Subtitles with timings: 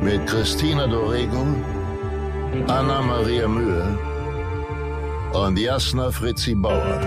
[0.00, 1.46] mit Christina Dorego,
[2.68, 3.98] Anna Maria Mühe
[5.32, 7.00] und Jasna Fritzi Bauer.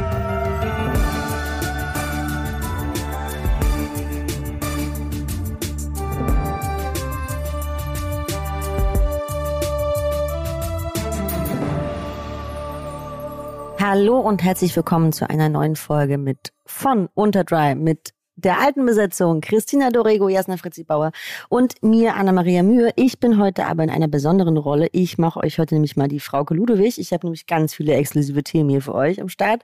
[13.80, 19.42] Hallo und herzlich willkommen zu einer neuen Folge mit von Unterdry mit der alten Besetzung
[19.42, 21.12] Christina Dorego, Jasna Fritzi Bauer
[21.50, 22.92] und mir Anna-Maria Mühe.
[22.96, 24.88] Ich bin heute aber in einer besonderen Rolle.
[24.92, 27.00] Ich mache euch heute nämlich mal die Frauke Ludewig.
[27.00, 29.64] Ich habe nämlich ganz viele exklusive Themen hier für euch am Start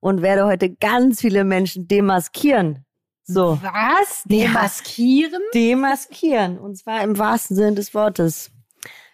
[0.00, 2.84] und werde heute ganz viele Menschen demaskieren.
[3.24, 3.58] So.
[3.62, 4.22] Was?
[4.24, 5.42] Demaskieren?
[5.54, 6.58] Demaskieren.
[6.58, 8.50] Und zwar im wahrsten Sinne des Wortes.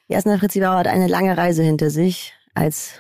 [0.07, 2.95] Jasna Fritzi Bauer hat eine lange Reise hinter sich als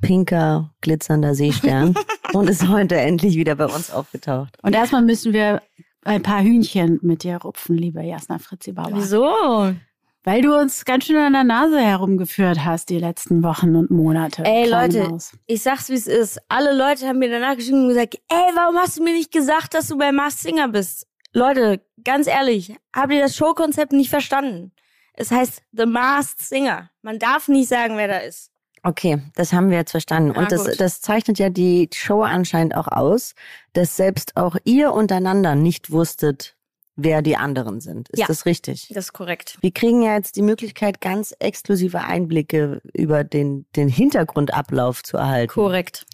[0.00, 1.94] pinker, glitzernder Seestern
[2.32, 4.56] und ist heute endlich wieder bei uns aufgetaucht.
[4.62, 5.62] Und erstmal müssen wir
[6.04, 8.90] ein paar Hühnchen mit dir rupfen, liebe Jasna Fritzi Bauer.
[8.92, 9.74] Wieso?
[10.22, 14.44] Weil du uns ganz schön an der Nase herumgeführt hast die letzten Wochen und Monate.
[14.44, 15.16] Ey Leute,
[15.46, 16.40] ich sag's wie es ist.
[16.48, 19.74] Alle Leute haben mir danach geschrieben und gesagt, ey, warum hast du mir nicht gesagt,
[19.74, 21.06] dass du bei Mars Singer bist?
[21.32, 24.72] Leute, ganz ehrlich, habt ihr das Showkonzept nicht verstanden?
[25.14, 26.90] Es heißt The Masked Singer.
[27.02, 28.50] Man darf nicht sagen, wer da ist.
[28.86, 30.32] Okay, das haben wir jetzt verstanden.
[30.36, 33.34] Ah, und das, das zeichnet ja die Show anscheinend auch aus,
[33.72, 36.56] dass selbst auch ihr untereinander nicht wusstet,
[36.94, 38.08] wer die anderen sind.
[38.10, 38.26] Ist Ja.
[38.28, 38.86] das richtig?
[38.94, 39.58] Das ist korrekt.
[39.60, 45.52] Wir kriegen ja jetzt die Möglichkeit, ganz exklusive Einblicke über den, den Hintergrundablauf zu erhalten.
[45.52, 46.06] Korrekt.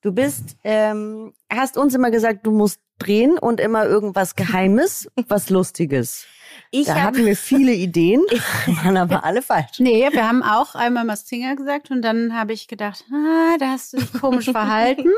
[0.00, 5.50] Du bist, ähm, hast uns immer gesagt, du musst drehen und immer irgendwas Geheimes, was
[5.50, 6.24] Lustiges.
[6.70, 8.20] Ich da hab- hatten wir viele Ideen,
[8.66, 9.78] waren aber alle falsch.
[9.78, 13.92] Nee, wir haben auch einmal Mastinger gesagt und dann habe ich gedacht, ah, da hast
[13.92, 15.10] du dich komisch verhalten.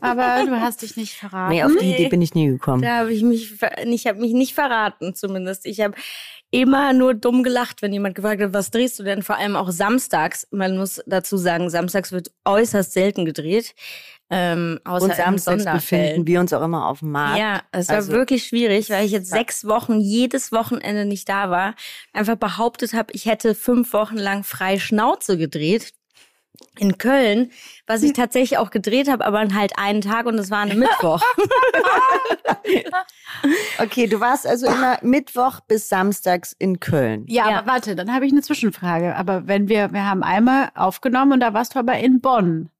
[0.00, 1.54] Aber du hast dich nicht verraten.
[1.54, 2.82] Nee, auf die Idee bin ich nie gekommen.
[2.82, 3.54] Da habe ich mich,
[3.84, 5.64] ich habe mich nicht verraten, zumindest.
[5.66, 5.94] Ich habe
[6.50, 9.22] immer nur dumm gelacht, wenn jemand gefragt hat, was drehst du denn?
[9.22, 10.46] Vor allem auch samstags.
[10.50, 13.74] Man muss dazu sagen, samstags wird äußerst selten gedreht.
[14.28, 17.38] Ähm, außer Und samstags befinden wir uns auch immer auf dem Markt.
[17.38, 19.36] Ja, es war Also- wirklich schwierig, weil ich jetzt Ja.
[19.38, 21.74] sechs Wochen jedes Wochenende nicht da war.
[22.12, 25.92] Einfach behauptet habe, ich hätte fünf Wochen lang frei Schnauze gedreht
[26.78, 27.52] in Köln,
[27.86, 31.22] was ich tatsächlich auch gedreht habe, aber halt einen Tag und es war ein Mittwoch.
[33.78, 37.24] Okay, du warst also immer Mittwoch bis Samstags in Köln.
[37.28, 37.58] Ja, Ja.
[37.58, 39.14] aber warte, dann habe ich eine Zwischenfrage.
[39.14, 42.70] Aber wenn wir, wir haben einmal aufgenommen und da warst du aber in Bonn.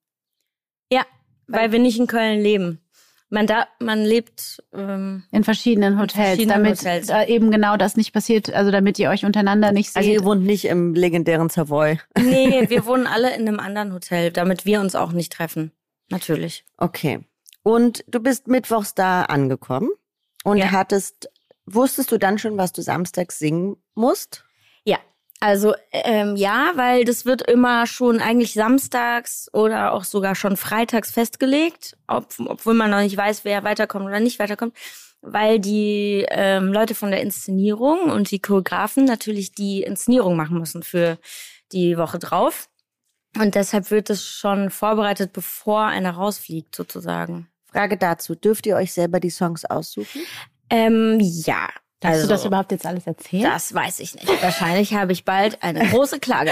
[0.90, 1.02] ja,
[1.46, 2.80] weil wir nicht in Köln leben.
[3.28, 4.62] Man da, man lebt.
[4.72, 7.08] Ähm, In verschiedenen Hotels, verschiedenen damit Hotels.
[7.08, 9.96] da eben genau das nicht passiert, also damit ihr euch untereinander nicht seht.
[9.96, 11.98] Also ihr wohnt nicht im legendären Savoy.
[12.16, 15.72] nee, wir wohnen alle in einem anderen Hotel, damit wir uns auch nicht treffen.
[16.08, 16.64] Natürlich.
[16.76, 17.18] Okay.
[17.64, 19.90] Und du bist mittwochs da angekommen
[20.44, 20.70] und Ja.
[20.70, 21.28] hattest,
[21.66, 24.44] wusstest du dann schon, was du samstags singen musst?
[25.40, 31.10] Also ähm, ja, weil das wird immer schon eigentlich samstags oder auch sogar schon freitags
[31.10, 34.74] festgelegt, ob, obwohl man noch nicht weiß, wer weiterkommt oder nicht weiterkommt,
[35.20, 40.82] weil die ähm, Leute von der Inszenierung und die Choreografen natürlich die Inszenierung machen müssen
[40.82, 41.18] für
[41.72, 42.70] die Woche drauf.
[43.38, 47.48] Und deshalb wird es schon vorbereitet, bevor einer rausfliegt, sozusagen.
[47.66, 50.22] Frage dazu, dürft ihr euch selber die Songs aussuchen?
[50.70, 51.68] Ähm, ja.
[52.06, 53.42] Darfst also, du das überhaupt jetzt alles erzählen?
[53.42, 54.42] Das weiß ich nicht.
[54.42, 56.50] Wahrscheinlich habe ich bald eine große Klage.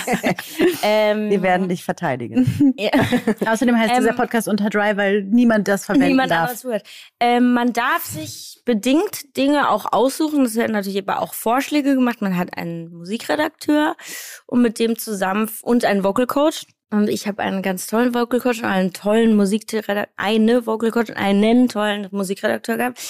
[0.82, 2.74] ähm, Wir werden dich verteidigen.
[2.76, 2.90] ja,
[3.52, 6.40] Außerdem heißt Ähm, dieser Podcast unter Dry, weil niemand das verwenden niemand darf.
[6.42, 6.82] anderes zuhört.
[7.20, 10.44] Ähm, man darf sich bedingt Dinge auch aussuchen.
[10.44, 12.20] Es werden natürlich aber auch Vorschläge gemacht.
[12.20, 13.96] Man hat einen Musikredakteur
[14.46, 16.66] und mit dem zusammen und einen Vocal Coach.
[16.90, 21.10] Und ich habe einen ganz tollen Vocal Coach und einen tollen Musikredakteur, eine Vocal Coach
[21.10, 23.00] und einen tollen Musikredakteur gehabt.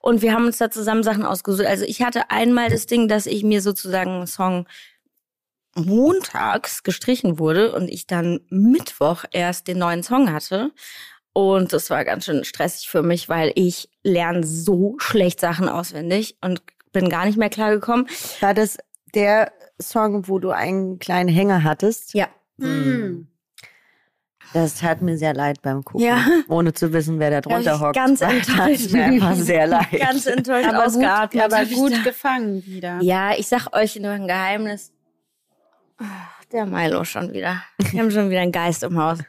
[0.00, 1.66] Und wir haben uns da zusammen Sachen ausgesucht.
[1.66, 4.66] Also ich hatte einmal das Ding, dass ich mir sozusagen einen Song
[5.74, 10.72] montags gestrichen wurde und ich dann Mittwoch erst den neuen Song hatte.
[11.32, 16.36] Und das war ganz schön stressig für mich, weil ich lerne so schlecht Sachen auswendig
[16.42, 16.62] und
[16.92, 18.06] bin gar nicht mehr klargekommen.
[18.40, 18.76] War das
[19.14, 22.12] der Song, wo du einen kleinen Hänger hattest?
[22.12, 22.28] Ja.
[22.62, 23.28] Hm.
[24.54, 26.04] Das tat mir sehr leid beim Gucken.
[26.06, 26.24] Ja.
[26.48, 27.94] Ohne zu wissen, wer da drunter ich hockt.
[27.94, 28.92] ganz enttäuscht.
[28.92, 29.90] mir einfach sehr leid.
[29.98, 31.44] Ganz enttäuscht Aber gut, ausgeatmet.
[31.44, 32.98] aber hab ich gut gefangen wieder.
[33.00, 34.92] Ja, ich sag euch nur ein Geheimnis.
[35.96, 37.62] Ach, Der Milo schon wieder.
[37.78, 39.20] Wir haben schon wieder einen Geist im Haus.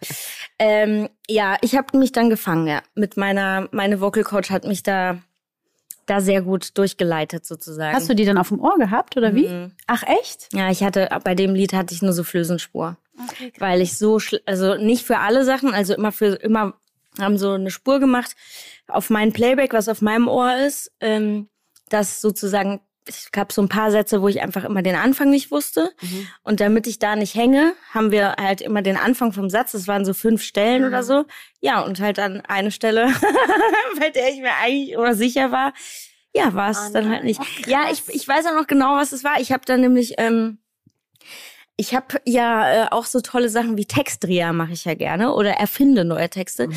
[0.59, 2.81] Ähm, ja, ich habe mich dann gefangen, ja.
[2.95, 5.19] Mit meiner, meine Vocal Coach hat mich da,
[6.05, 7.95] da sehr gut durchgeleitet sozusagen.
[7.95, 9.47] Hast du die dann auf dem Ohr gehabt oder wie?
[9.47, 9.71] Mhm.
[9.87, 10.49] Ach echt?
[10.53, 12.97] Ja, ich hatte, bei dem Lied hatte ich nur so Flösenspur.
[13.59, 16.73] Weil ich so, also nicht für alle Sachen, also immer für, immer
[17.19, 18.35] haben so eine Spur gemacht
[18.87, 21.49] auf mein Playback, was auf meinem Ohr ist, ähm,
[21.89, 25.51] das sozusagen, es gab so ein paar Sätze, wo ich einfach immer den Anfang nicht
[25.51, 25.91] wusste.
[26.43, 29.87] Und damit ich da nicht hänge, haben wir halt immer den Anfang vom Satz, das
[29.87, 31.25] waren so fünf Stellen oder so.
[31.59, 33.13] Ja, und halt an eine Stelle,
[33.99, 35.73] bei der ich mir eigentlich immer sicher war,
[36.33, 37.39] ja, war es dann halt nicht.
[37.67, 39.39] ja, ich, ich weiß auch noch genau, was es war.
[39.39, 40.57] Ich habe dann nämlich, ähm,
[41.75, 45.51] ich habe ja äh, auch so tolle Sachen wie Textdreher mache ich ja gerne oder
[45.51, 46.69] erfinde neue Texte.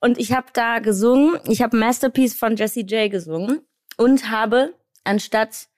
[0.00, 3.60] Und ich habe da gesungen, ich habe Masterpiece von Jessie J gesungen
[3.96, 5.68] und habe anstatt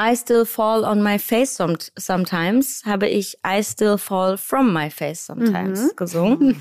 [0.00, 4.88] I still fall on my face some sometimes, habe ich I still fall from my
[4.90, 6.56] face sometimes gesungen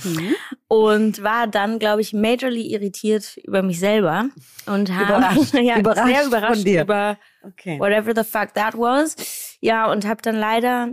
[0.68, 4.26] und war dann, glaube ich, majorly irritiert über mich selber
[4.66, 5.54] und habe Überrascht.
[5.62, 6.82] ja, Überrascht sehr von überrascht dir.
[6.82, 7.80] über Okay.
[7.80, 9.16] whatever the fuck that was.
[9.62, 10.90] Ja, und habe dann leider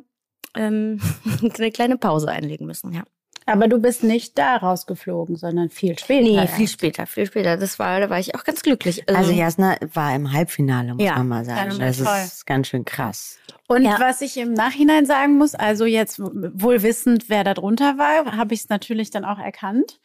[0.58, 1.00] ähm,
[1.58, 2.92] eine kleine Pause einlegen müssen.
[2.92, 3.04] Ja.
[3.46, 6.22] Aber du bist nicht da rausgeflogen, sondern viel später.
[6.22, 6.52] Nee, erst.
[6.54, 7.56] viel später, viel später.
[7.56, 9.08] Das war, da war ich auch ganz glücklich.
[9.08, 11.78] Also Jasna war im Halbfinale, muss Ja, man mal sagen.
[11.78, 12.06] Das toll.
[12.24, 13.38] ist ganz schön krass.
[13.66, 13.96] Und Ja.
[14.00, 18.52] was ich im Nachhinein sagen muss, also jetzt wohl wissend, wer da drunter war, habe
[18.52, 19.98] ich es natürlich dann auch erkannt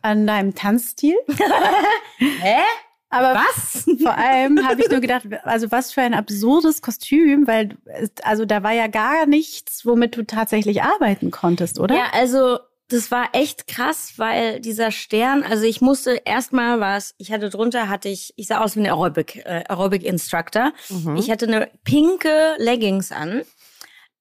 [0.00, 1.16] an deinem Tanzstil.
[2.18, 2.60] Hä?
[3.16, 3.84] Aber Was?
[4.02, 7.76] vor allem habe ich nur gedacht, also was für ein absurdes Kostüm, weil
[8.22, 11.94] also da war ja gar nichts, womit du tatsächlich arbeiten konntest, oder?
[11.94, 12.58] Ja, also
[12.88, 17.88] das war echt krass, weil dieser Stern, also ich musste erstmal was, ich hatte drunter,
[17.88, 20.72] hatte ich, ich sah aus wie ein Aerobic, äh, Aerobic Instructor.
[21.16, 23.42] Ich hatte eine pinke Leggings an,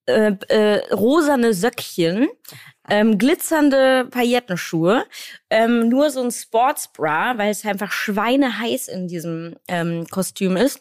[0.07, 2.27] äh, äh, rosane Söckchen,
[2.89, 5.05] ähm, glitzernde Paillettenschuhe,
[5.49, 10.79] ähm, nur so ein Sportsbra, weil es einfach schweineheiß in diesem ähm, Kostüm ist.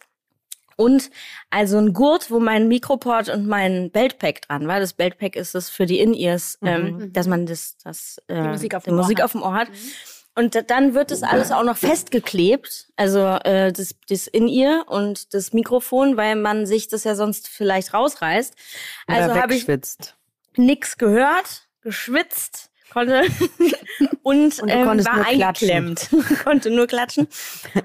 [0.77, 1.11] Und
[1.51, 4.81] also ein Gurt, wo mein Mikroport und mein Beltpack dran war.
[4.81, 8.75] Das Beltpack ist das für die In-Ears, ähm, dass man das, das äh, Die Musik
[8.75, 9.25] auf die dem Ohr Musik hat.
[9.25, 9.69] auf dem Ohr hat.
[10.35, 15.33] Und da- dann wird das alles auch noch festgeklebt, also äh, das, das In-Ear und
[15.33, 18.55] das Mikrofon, weil man sich das ja sonst vielleicht rausreißt.
[19.07, 19.61] Also habe ich
[20.57, 23.23] nix gehört, geschwitzt, konnte
[24.23, 26.09] und, Und du ähm, war eingeklemmt,
[26.45, 27.29] konnte nur klatschen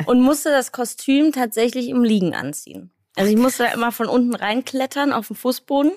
[0.06, 2.92] und musste das Kostüm tatsächlich im Liegen anziehen.
[3.16, 5.92] Also ich musste da immer von unten reinklettern auf den Fußboden.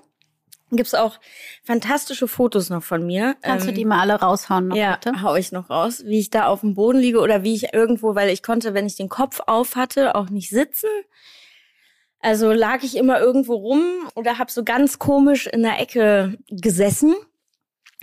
[0.75, 1.21] Gibt's auch
[1.63, 3.37] fantastische Fotos noch von mir.
[3.43, 5.23] Kannst du Ähm, die mal alle raushauen noch ja, bitte?
[5.23, 8.15] hau ich noch raus, wie ich da auf dem Boden liege oder wie ich irgendwo,
[8.15, 10.89] weil ich konnte, wenn ich den Kopf auf hatte, auch nicht sitzen.
[12.21, 13.83] Also lag ich immer irgendwo rum
[14.15, 17.15] oder habe so ganz komisch in der Ecke gesessen.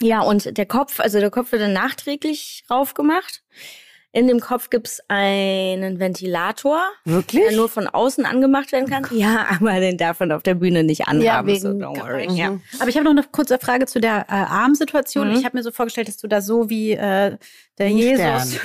[0.02, 3.44] Ja, und der Kopf, also der Kopf wird dann nachträglich raufgemacht.
[4.12, 7.44] In dem Kopf gibt's einen Ventilator, Wirklich?
[7.48, 9.06] der nur von außen angemacht werden kann.
[9.12, 11.22] Ja, aber den darf man auf der Bühne nicht anhaben.
[11.22, 12.26] Ja, wegen so don't worry.
[12.26, 12.40] Geräusch.
[12.40, 12.60] Ja.
[12.80, 15.30] Aber ich habe noch eine kurze Frage zu der äh, Armsituation.
[15.30, 15.36] Mhm.
[15.36, 17.38] Ich habe mir so vorgestellt, dass du da so wie äh,
[17.80, 18.60] der Ein Jesus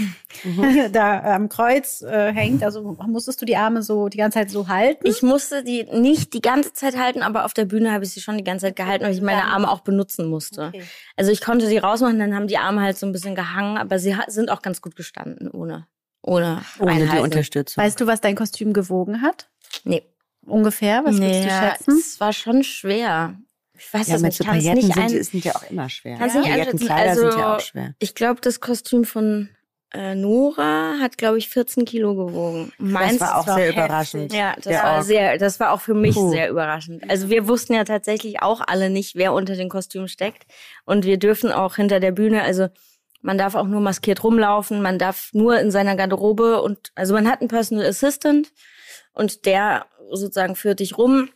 [0.93, 2.64] da am Kreuz äh, hängt.
[2.64, 5.06] Also musstest du die Arme so die ganze Zeit so halten?
[5.06, 8.21] Ich musste die nicht die ganze Zeit halten, aber auf der Bühne habe ich sie
[8.21, 10.73] schon die ganze Zeit gehalten, weil ich meine Arme auch benutzen musste.
[10.75, 10.83] Okay.
[11.16, 14.00] Also ich konnte sie rausmachen, dann haben die Arme halt so ein bisschen gehangen, aber
[14.00, 15.87] sie sind auch ganz gut gestanden, ohne
[16.26, 17.19] ohne, Ohne die.
[17.19, 17.85] Unterstützung.
[17.85, 19.50] Weißt du, was dein Kostüm gewogen hat?
[19.85, 20.03] Nee.
[20.47, 21.03] Ungefähr?
[21.05, 21.99] Was würdest du ja, schätzen?
[21.99, 23.37] Es war schon schwer.
[23.76, 24.38] Ich weiß ja, das mit nicht.
[24.38, 26.17] so Pailletten nicht sind, ein, sind ja auch immer schwer.
[26.17, 26.87] kann's nicht einschätzen.
[26.87, 27.95] Paillettenkleider sind ja Also, auch schwer.
[27.99, 29.50] Ich glaube, das Kostüm von
[29.93, 32.73] äh, Nora hat, glaube ich, 14 Kilo gewogen.
[32.79, 33.85] Meins war auch war sehr heftig.
[33.85, 34.33] überraschend.
[34.33, 35.05] Ja, das war Org.
[35.05, 36.31] sehr, das war auch für mich Puh.
[36.31, 37.09] sehr überraschend.
[37.11, 40.45] Also wir wussten ja tatsächlich auch alle nicht, wer unter den Kostümen steckt.
[40.87, 42.69] Und wir dürfen auch hinter der Bühne, also
[43.25, 47.26] man darf auch nur maskiert rumlaufen, man darf nur in seiner Garderobe und, also man
[47.26, 48.52] hat einen Personal Assistant
[49.14, 51.31] und der sozusagen führt dich rum.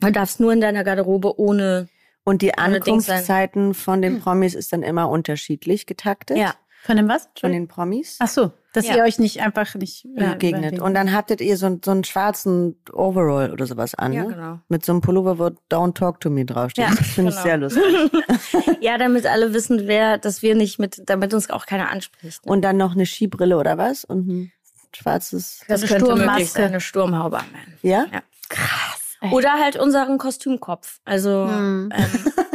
[0.00, 1.88] Du darfst nur in deiner Garderobe ohne,
[2.24, 6.38] Und die Ankunftszeiten von den Promis ist dann immer unterschiedlich getaktet.
[6.38, 6.54] ja.
[6.84, 7.28] Von dem was?
[7.40, 8.16] Von den Promis.
[8.20, 8.96] Ach so, dass Ja.
[8.96, 10.78] ihr euch nicht einfach nicht begegnet.
[10.80, 14.28] Und dann hattet ihr so, so einen schwarzen Overall oder sowas an, Ja, ne?
[14.28, 14.58] genau.
[14.68, 16.84] Mit so einem Pullover, wo Don't Talk to Me draufsteht.
[16.88, 17.42] Ja, das finde ich genau.
[17.42, 17.82] sehr lustig.
[18.80, 22.44] Ja, damit alle wissen, wer, dass wir nicht mit, damit uns auch keiner anspricht.
[22.46, 22.52] ne?
[22.52, 24.04] Und dann noch eine Skibrille oder was?
[24.04, 24.52] Und ein
[24.94, 25.60] schwarzes.
[25.68, 26.30] Das Eine könnte Sturmmaske.
[26.32, 26.64] möglich sein.
[26.66, 27.74] Eine Sturmhaube anmelden.
[27.82, 28.06] Ja?
[28.12, 28.20] Ja.
[28.48, 29.02] Krass.
[29.32, 31.00] Oder halt unseren Kostümkopf.
[31.04, 31.90] Also Hm.
[31.96, 32.06] ähm,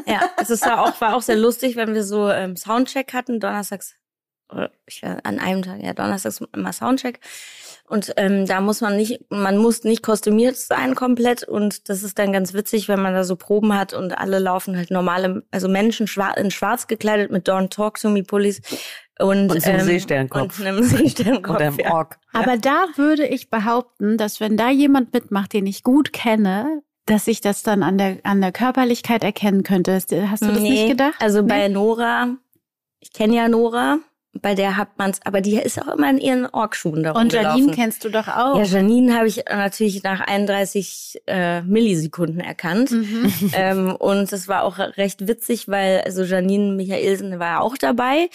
[0.08, 3.96] Ja, es ist auch, war auch sehr lustig, wenn wir so ähm, Soundcheck hatten, donnerstags,
[4.86, 7.20] ich war an einem Tag, ja, donnerstags immer Soundcheck.
[7.88, 11.44] Und ähm, da muss man nicht, man muss nicht kostümiert sein komplett.
[11.44, 14.78] Und das ist dann ganz witzig, wenn man da so Proben hat und alle laufen
[14.78, 18.62] halt normale, also Menschen schwar in schwarz gekleidet mit Don't Talk to Me Pullis.
[19.20, 20.60] Und, Und einem ähm, Seesternkopf.
[20.60, 21.56] Und einem Seesternkopf.
[21.58, 21.92] Oder im ja.
[21.94, 22.18] Ork.
[22.32, 27.28] Aber da würde ich behaupten, dass wenn da jemand mitmacht, den ich gut kenne, dass
[27.28, 29.94] ich das dann an der, an der Körperlichkeit erkennen könnte.
[29.94, 31.16] Hast du das Nee, nicht gedacht?
[31.20, 31.48] Also Nee?
[31.50, 32.38] bei Nora,
[33.00, 34.00] ich kenne ja Nora,
[34.40, 37.50] bei der hat man's, aber die ist auch immer in ihren Orkschuhen da Und Janine
[37.50, 37.76] rumgelaufen.
[37.76, 38.58] kennst du doch auch.
[38.58, 42.92] Ja, Janine habe ich natürlich nach 31 äh, Millisekunden erkannt.
[42.92, 43.32] Mhm.
[43.54, 48.30] ähm, und das war auch recht witzig, weil also Janine Michaelsen war ja auch dabei.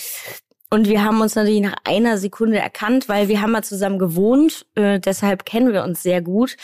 [0.69, 4.67] Und wir haben uns natürlich nach einer Sekunde erkannt, weil wir haben mal zusammen gewohnt.
[4.75, 6.57] Äh, deshalb kennen wir uns sehr gut.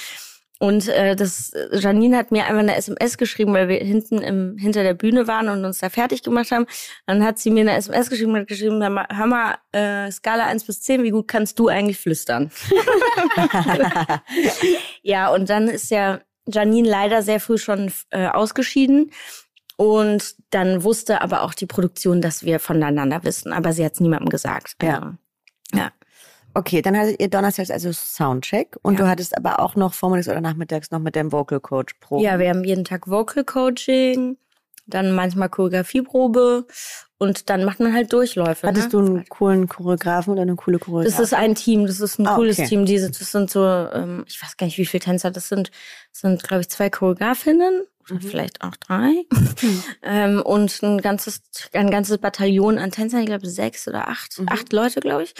[0.62, 4.84] Und äh, das Janine hat mir einfach eine SMS geschrieben, weil wir hinten im, hinter
[4.84, 6.66] der Bühne waren und uns da fertig gemacht haben.
[7.04, 10.08] Dann hat sie mir eine SMS geschrieben und hat geschrieben, hör mal, hör mal äh,
[10.12, 12.52] Skala 1 bis 10, wie gut kannst du eigentlich flüstern?
[15.02, 19.10] ja, und dann ist ja Janine leider sehr früh schon äh, ausgeschieden.
[19.76, 23.52] Und dann wusste aber auch die Produktion, dass wir voneinander wissen.
[23.52, 24.76] Aber sie hat es niemandem gesagt.
[24.80, 24.94] Ja.
[24.94, 25.06] Also,
[25.74, 25.92] ja.
[26.54, 29.04] Okay, dann hattet ihr donnerstags also Soundcheck und Ja.
[29.04, 32.22] du hattest aber auch noch vormittags oder nachmittags noch mit deinem Vocal Coach Proben.
[32.24, 34.36] Ja, wir haben jeden Tag Vocal Coaching,
[34.86, 36.66] dann manchmal Choreografieprobe
[37.18, 38.66] und dann macht man halt Durchläufe.
[38.66, 38.90] Hattest ne?
[38.90, 41.22] du einen coolen Choreografen oder eine coole Das Choreografin?
[41.24, 42.68] ist ein Team, das ist ein Ah, cooles okay.
[42.68, 42.84] Team.
[42.84, 45.70] Diese, das sind so, ähm, ich weiß gar nicht, wie viele Tänzer das sind.
[46.12, 48.20] Das sind, glaube ich, zwei Choreografinnen, oder Mhm.
[48.20, 49.24] vielleicht auch drei.
[50.02, 51.40] ähm, und ein ganzes,
[51.72, 54.46] ein ganzes Bataillon an Tänzern, ich glaube sechs oder acht, Mhm.
[54.50, 55.34] acht Leute, glaube ich.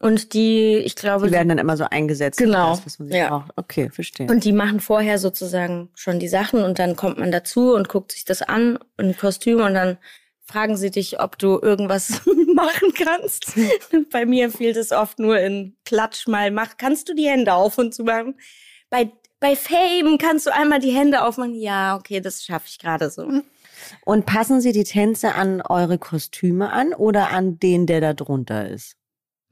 [0.00, 2.38] Und die, ich glaube, Die werden dann immer so eingesetzt.
[2.38, 2.70] Genau.
[2.70, 3.28] Das, was man sich Ja.
[3.28, 3.52] braucht.
[3.56, 4.26] Okay, verstehe.
[4.26, 8.12] Und die machen vorher sozusagen schon die Sachen und dann kommt man dazu und guckt
[8.12, 9.96] sich das an und ein Kostüm und dann
[10.46, 12.20] fragen sie dich, ob du irgendwas
[12.54, 13.52] machen kannst.
[14.12, 17.78] Bei mir fehlt es oft nur in Klatsch mal, mach, kannst du die Hände auf
[17.78, 18.34] und zu machen?
[18.90, 19.10] Bei,
[19.40, 21.54] bei Fame kannst du einmal die Hände aufmachen.
[21.54, 23.26] Ja, okay, das schaffe ich gerade so.
[24.04, 28.68] Und passen Sie die Tänze an eure Kostüme an oder an den, der da drunter
[28.68, 28.96] ist?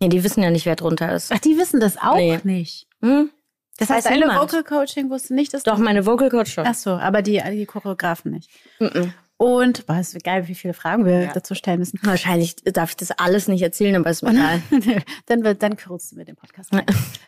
[0.02, 1.30] Ja, die wissen ja nicht, wer drunter ist.
[1.32, 2.38] Ach, die wissen das auch Nee.
[2.42, 2.88] nicht.
[3.00, 3.30] Hm?
[3.78, 4.40] Das heißt, deine niemand.
[4.40, 5.82] Vocal Coaching wusste nicht, dass Doch, du...
[5.82, 6.66] meine Vocal Coach schon.
[6.66, 8.50] Ach so, aber die, die Choreografen nicht.
[8.78, 9.14] Mhm.
[9.38, 11.32] Und, boah, ist geil, wie viele Fragen wir Ja.
[11.32, 11.98] dazu stellen müssen.
[12.02, 14.62] Wahrscheinlich darf ich das alles nicht erzählen, aber ist mir egal.
[15.26, 16.70] dann, wird, dann kürzen wir den Podcast.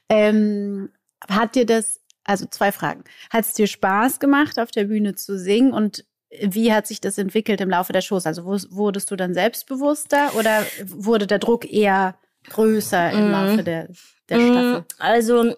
[0.08, 0.90] ähm,
[1.28, 3.04] hat dir das, also zwei Fragen.
[3.30, 6.04] Hat es dir Spaß gemacht, auf der Bühne zu singen und
[6.42, 8.26] wie hat sich das entwickelt im Laufe der Shows?
[8.26, 12.16] Also wurdest du dann selbstbewusster oder wurde der Druck eher
[12.50, 13.32] größer im Mhm.
[13.32, 13.88] Laufe der,
[14.28, 14.84] der Mm, Staffel?
[14.98, 15.56] Also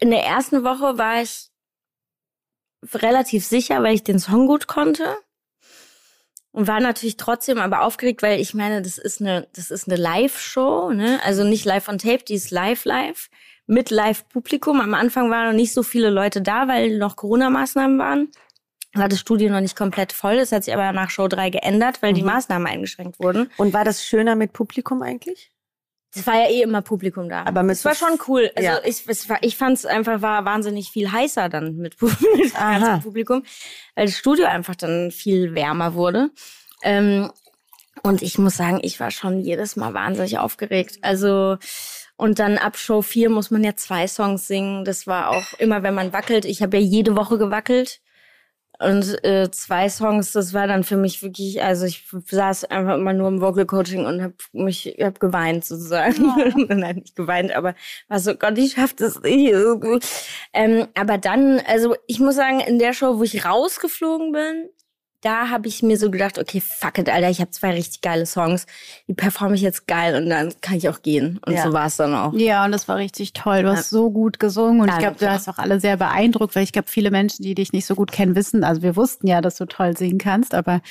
[0.00, 1.48] in der ersten Woche war ich
[2.94, 5.16] relativ sicher, weil ich den Song gut konnte.
[6.54, 9.96] Und war natürlich trotzdem aber aufgeregt, weil ich meine, das ist eine, das ist eine
[9.96, 11.18] Live-Show, ne?
[11.24, 13.30] Also nicht live on tape, die ist live live
[13.66, 14.80] mit Live-Publikum.
[14.82, 18.28] Am Anfang waren noch nicht so viele Leute da, weil noch Corona-Maßnahmen waren.
[18.92, 20.36] War das Studio noch nicht komplett voll.
[20.36, 22.26] Das hat sich aber nach Show 3 geändert, weil die Mhm.
[22.26, 23.50] Maßnahmen eingeschränkt wurden.
[23.56, 25.50] Und war das schöner mit Publikum eigentlich?
[26.14, 27.44] Es war ja eh immer Publikum da.
[27.44, 28.50] Aber mit es war schon cool.
[28.54, 28.80] Also Ja.
[28.84, 32.00] ich, es war, ich fand es einfach war wahnsinnig viel heißer dann mit,
[32.36, 33.42] mit ganzem Publikum,
[33.94, 36.30] weil das Studio einfach dann viel wärmer wurde.
[36.82, 37.30] Ähm,
[38.02, 40.98] und ich muss sagen, ich war schon jedes Mal wahnsinnig aufgeregt.
[41.02, 41.56] Also
[42.16, 44.84] und dann ab Show 4 muss man ja zwei Songs singen.
[44.84, 46.44] Das war auch immer, wenn man wackelt.
[46.44, 48.00] Ich habe ja jede Woche gewackelt.
[48.82, 53.12] Und äh, zwei Songs, das war dann für mich wirklich, also ich saß einfach immer
[53.12, 56.66] nur im Vocal Coaching und habe mich, hab geweint sozusagen.
[56.68, 57.74] Nein, nicht geweint, aber
[58.08, 59.52] war so, Gott, ich schaff das nicht.
[60.52, 64.68] Ähm, aber dann, also ich muss sagen, in der Show, wo ich rausgeflogen bin,
[65.22, 68.26] da habe ich mir so gedacht, okay, fuck it, Alter, ich habe zwei richtig geile
[68.26, 68.66] Songs,
[69.08, 71.40] die performe ich jetzt geil und dann kann ich auch gehen.
[71.46, 71.62] Und Ja.
[71.62, 72.32] so war es dann auch.
[72.34, 73.62] Ja, und das war richtig toll.
[73.62, 75.06] Du hast so gut gesungen und ich Danke.
[75.06, 77.86] glaube, du hast auch alle sehr beeindruckt, weil ich glaube, viele Menschen, die dich nicht
[77.86, 80.82] so gut kennen, wissen, also wir wussten ja, dass du toll singen kannst, aber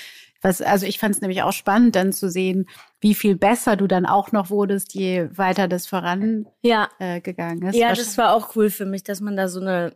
[0.41, 2.67] was, also ich fand es nämlich auch spannend, dann zu sehen,
[2.99, 7.75] wie viel besser du dann auch noch wurdest, je weiter das vorangegangen Ja, äh, ist.
[7.75, 9.93] Ja, das war auch cool für mich, dass man da so eine,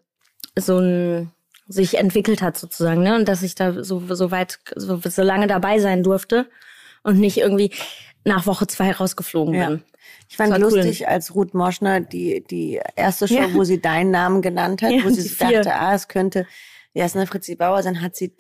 [0.57, 1.31] so ein,
[1.67, 3.15] sich entwickelt hat sozusagen, ne?
[3.15, 6.47] Und dass ich da so, so weit, so, so lange dabei sein durfte
[7.03, 7.71] und nicht irgendwie
[8.23, 9.67] nach Woche zwei rausgeflogen Ja.
[9.69, 9.83] bin.
[10.29, 10.63] Ich fand war cool.
[10.75, 13.53] lustig, als Ruth Moschner die, die erste Show, Ja.
[13.53, 15.63] wo sie deinen Namen genannt hat, Ja, wo sie vier.
[15.63, 16.47] dachte, ah, es könnte
[16.93, 18.33] Jasna Fritzi Bauer sein, hat sie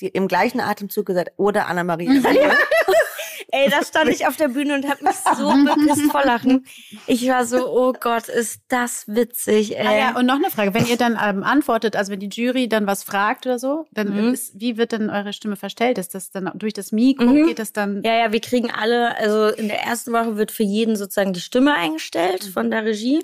[0.00, 2.10] die, im gleichen Atemzug gesagt, oder Anna-Maria.
[3.54, 6.64] Ey, da stand ich auf der Bühne und habe mich so bepisst vor Lachen.
[7.06, 9.86] Ich war so, oh Gott, ist das witzig, ey.
[9.86, 10.72] Ah ja, und noch eine Frage.
[10.72, 14.08] Wenn ihr dann ähm, antwortet, also wenn die Jury dann was fragt oder so, dann
[14.08, 14.32] Mhm.
[14.32, 15.98] ist, wie wird denn eure Stimme verstellt?
[15.98, 17.26] Ist das dann durch das Mikro?
[17.26, 17.46] Mhm.
[17.46, 18.02] Geht das dann?
[18.04, 21.40] Ja, ja, wir kriegen alle, also in der ersten Woche wird für jeden sozusagen die
[21.40, 23.22] Stimme eingestellt von der Regie.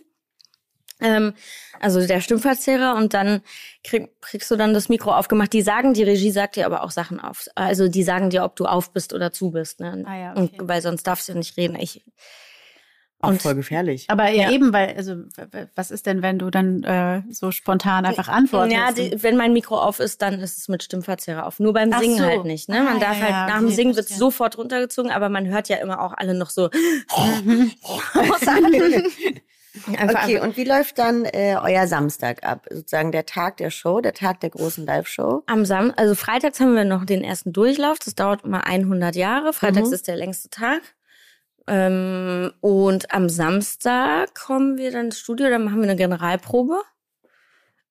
[1.01, 1.33] Ähm,
[1.81, 3.41] also der Stimmverzehrer und dann
[3.85, 5.53] krieg, kriegst du dann das Mikro aufgemacht.
[5.53, 7.47] Die sagen, die Regie sagt dir aber auch Sachen auf.
[7.55, 9.79] Also die sagen dir, ob du auf bist oder zu bist.
[9.81, 10.05] Ne?
[10.07, 10.59] Ah ja, und, okay.
[10.63, 11.77] weil sonst darfst du ja nicht reden.
[11.81, 12.05] Ich,
[13.21, 14.05] Auch Und- voll gefährlich.
[14.09, 14.51] Aber ja, Ja.
[14.53, 15.17] eben, weil, also,
[15.75, 18.73] was ist denn, wenn du dann äh, so spontan einfach antwortest?
[18.77, 21.59] ja, die, wenn mein Mikro auf ist, dann ist es mit Stimmverzehrer auf.
[21.59, 22.25] Nur beim Ach Singen so.
[22.25, 22.69] halt nicht.
[22.69, 22.81] Ne?
[22.83, 25.49] Man Ah, darf ja, halt ja, nach dem okay, Singen wird sofort runtergezogen, aber man
[25.49, 26.71] hört ja immer auch alle noch so.
[29.97, 32.67] Einfach, Okay, und wie läuft dann äh, euer Samstag ab?
[32.71, 35.43] Sozusagen der Tag der Show, der Tag der großen Live-Show?
[35.47, 37.99] Am Sam also freitags haben wir noch den ersten Durchlauf.
[38.05, 39.53] Das dauert immer 100 Jahre.
[39.53, 39.95] Freitags Mhm.
[39.95, 40.81] ist der längste Tag.
[41.67, 46.81] Ähm, und am Samstag kommen wir dann ins Studio, dann machen wir eine Generalprobe.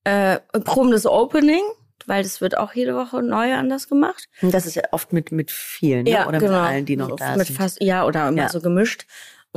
[0.04, 1.62] Äh, proben das Opening,
[2.06, 4.28] weil das wird auch jede Woche neu anders gemacht.
[4.42, 6.26] Und das ist ja oft mit, mit vielen, ne?
[6.28, 7.58] oder mit allen, die noch So da mit sind.
[7.58, 8.50] Fast, ja, oder immer Ja.
[8.50, 9.06] so gemischt.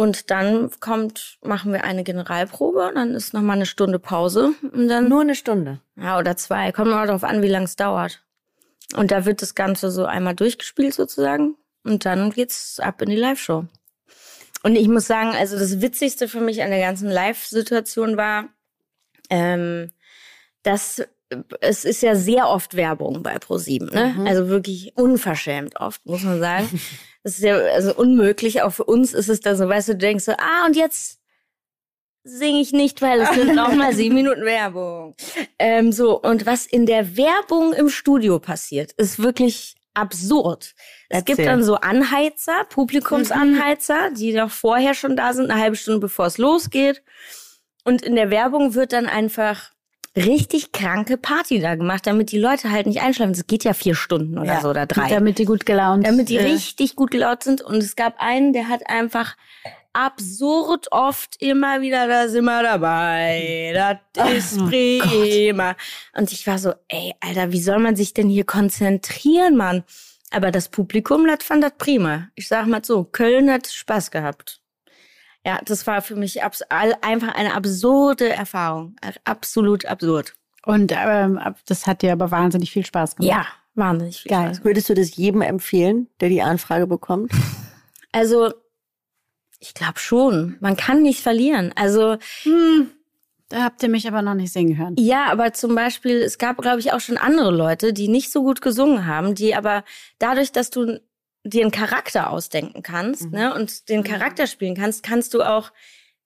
[0.00, 4.88] Und dann kommt, machen wir eine Generalprobe, und dann ist nochmal eine Stunde Pause und
[4.88, 5.82] dann Nur eine Stunde.
[5.94, 6.72] ja, oder zwei.
[6.72, 8.22] Kommt mal darauf an, wie lang es dauert.
[8.96, 11.54] Und da wird das Ganze so einmal durchgespielt sozusagen.
[11.84, 13.66] Und dann geht's ab in die Live-Show.
[14.62, 18.48] Und ich muss sagen, also das Witzigste für mich an der ganzen Live-Situation war,
[19.28, 19.92] ähm,
[20.62, 21.06] dass
[21.60, 24.14] es ist ja sehr oft Werbung bei ProSieben, ne?
[24.16, 24.26] Mhm.
[24.26, 26.68] Also wirklich unverschämt oft, muss man sagen.
[27.22, 28.62] Das ist ja also unmöglich.
[28.62, 31.20] Auch für uns ist es da so, weißt du, du denkst so, ah, und jetzt
[32.24, 35.14] singe ich nicht, weil es sind noch mal sieben Minuten Werbung.
[35.58, 40.74] Ähm, so, und was in der Werbung im Studio passiert, ist wirklich absurd.
[41.10, 41.36] Es Erzähl.
[41.36, 46.26] gibt dann so Anheizer, Publikumsanheizer, die doch vorher schon da sind, eine halbe Stunde bevor
[46.26, 47.02] es losgeht.
[47.84, 49.72] Und in der Werbung wird dann einfach
[50.16, 53.32] richtig kranke Party da gemacht, damit die Leute halt nicht einschlafen.
[53.32, 54.60] Es geht ja vier Stunden oder Ja.
[54.60, 55.08] so oder drei.
[55.08, 57.62] Damit die gut gelaunt Damit die äh, richtig gut gelaunt sind.
[57.62, 59.36] Und es gab einen, der hat einfach
[59.92, 65.74] absurd oft immer wieder, da sind wir dabei, das ist Oh prima.
[66.16, 69.82] Und ich war so, ey, Alter, wie soll man sich denn hier konzentrieren, Mann?
[70.30, 72.28] Aber das Publikum, das fand das prima.
[72.36, 74.59] Ich sag mal so, Köln hat Spaß gehabt.
[75.50, 78.94] Ja, das war für mich einfach eine absurde Erfahrung.
[79.24, 80.34] Absolut absurd.
[80.64, 83.30] Und ähm, das hat dir aber wahnsinnig viel Spaß gemacht.
[83.36, 84.54] Ja, wahnsinnig viel Geil.
[84.54, 84.64] Spaß.
[84.64, 87.32] Würdest du das jedem empfehlen, der die Anfrage bekommt?
[88.12, 88.52] Also,
[89.60, 90.56] ich glaube schon.
[90.60, 91.72] Man kann nicht verlieren.
[91.76, 92.90] Also, Hm,
[93.48, 94.96] da habt ihr mich aber noch nicht singen hören.
[94.98, 98.42] ja, aber zum Beispiel, es gab, glaube ich, auch schon andere Leute, die nicht so
[98.42, 99.84] gut gesungen haben, die aber
[100.18, 101.00] dadurch, dass du
[101.44, 103.30] dir einen Charakter ausdenken kannst, Mhm.
[103.30, 105.72] ne, und den Charakter spielen kannst, kannst du auch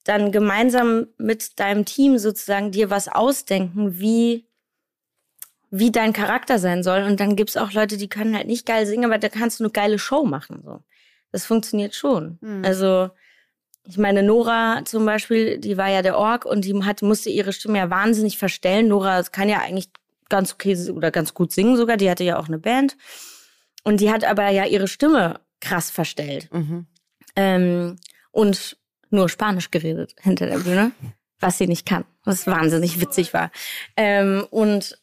[0.05, 4.47] dann gemeinsam mit deinem Team sozusagen dir was ausdenken, wie
[5.71, 7.03] wie dein Charakter sein soll.
[7.03, 9.65] Und dann gibt's auch Leute, die können halt nicht geil singen, aber da kannst du
[9.65, 10.63] eine geile Show machen.
[10.65, 10.81] So.
[11.33, 12.39] Das funktioniert schon.
[12.43, 12.65] Mhm.
[12.65, 13.11] Also,
[13.83, 17.53] ich meine, Nora zum Beispiel, die war ja der Org und die hat, musste ihre
[17.53, 18.87] Stimme ja wahnsinnig verstellen.
[18.87, 19.91] Nora kann ja eigentlich
[20.29, 21.97] ganz okay oder ganz gut singen sogar.
[21.97, 22.97] Die hatte ja auch eine Band.
[23.85, 26.49] Und die hat aber ja ihre Stimme krass verstellt.
[26.53, 26.87] Mhm.
[27.37, 27.97] Ähm,
[28.33, 28.77] und
[29.11, 30.93] nur Spanisch geredet hinter der Bühne,
[31.41, 32.05] was sie nicht kann.
[32.25, 33.51] Was wahnsinnig witzig war.
[33.97, 34.99] Ähm, und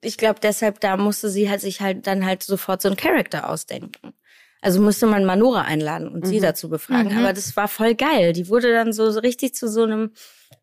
[0.00, 3.48] ich glaube, deshalb da musste sie halt sich halt dann halt sofort so einen Charakter
[3.48, 4.12] ausdenken.
[4.60, 6.42] Also musste man Manora einladen und sie Mhm.
[6.42, 7.12] dazu befragen.
[7.12, 7.18] Mhm.
[7.18, 8.32] Aber das war voll geil.
[8.32, 10.10] Die wurde dann so, so richtig zu so einem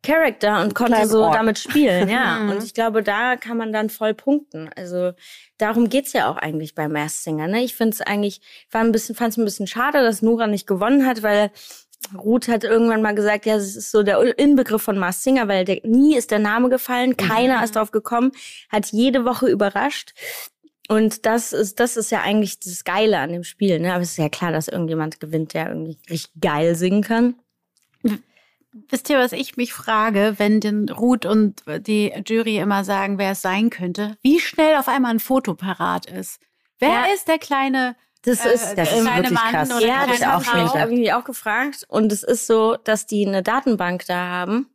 [0.04, 1.34] Charakter und konnte Kleinen so Ork.
[1.34, 2.40] damit spielen, ja.
[2.52, 4.70] Und ich glaube, da kann man dann voll punkten.
[4.76, 5.14] Also
[5.58, 7.48] darum geht's ja auch eigentlich bei Masked Singer.
[7.48, 7.64] Ne?
[7.64, 8.42] Ich finde es eigentlich,
[8.72, 11.52] war ein bisschen, fand es ein bisschen schade, dass Nora nicht gewonnen hat, weil
[12.14, 15.66] Ruth hat irgendwann mal gesagt, ja, es ist so der Inbegriff von Masked Singer, weil
[15.66, 18.32] der, nie ist der Name gefallen, keiner ist drauf gekommen,
[18.70, 20.14] hat jede Woche überrascht.
[20.88, 23.94] Und das ist, das ist ja eigentlich das Geile an dem Spiel, ne?
[23.94, 27.36] Aber es ist ja klar, dass irgendjemand gewinnt, der irgendwie richtig geil singen kann.
[28.90, 33.32] Wisst ihr, was ich mich frage, wenn denn Ruth und die Jury immer sagen, wer
[33.32, 34.18] es sein könnte?
[34.22, 36.40] Wie schnell auf einmal ein Foto parat ist?
[36.80, 37.06] Wer Ja.
[37.14, 39.72] ist der kleine, Das äh, ist, das der ist kleine wirklich Mann krass.
[39.72, 40.80] oder ja, das auch habe ich, Frau?
[40.80, 41.86] hab ich mich auch gefragt.
[41.88, 44.68] Und es ist so, dass die eine Datenbank da haben.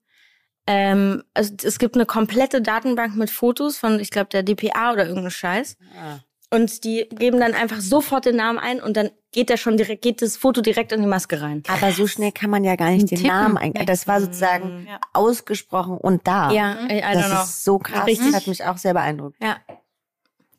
[0.67, 5.07] Ähm, also es gibt eine komplette Datenbank mit Fotos von, ich glaube, der DPA oder
[5.07, 5.77] irgendein Scheiß.
[5.99, 6.19] Ah.
[6.53, 10.03] Und die geben dann einfach sofort den Namen ein und dann geht der schon direkt,
[10.03, 11.63] geht das Foto direkt in die Maske rein.
[11.69, 13.29] Aber so schnell kann man ja gar nicht den Tippen.
[13.29, 13.73] Namen ein.
[13.87, 14.99] Das war sozusagen Ja.
[15.13, 16.51] ausgesprochen und da.
[16.51, 17.43] Ja, I, das know.
[17.43, 18.05] ist so krass.
[18.07, 18.33] Richtig.
[18.33, 19.37] Das hat mich auch sehr beeindruckt.
[19.41, 19.59] Ja.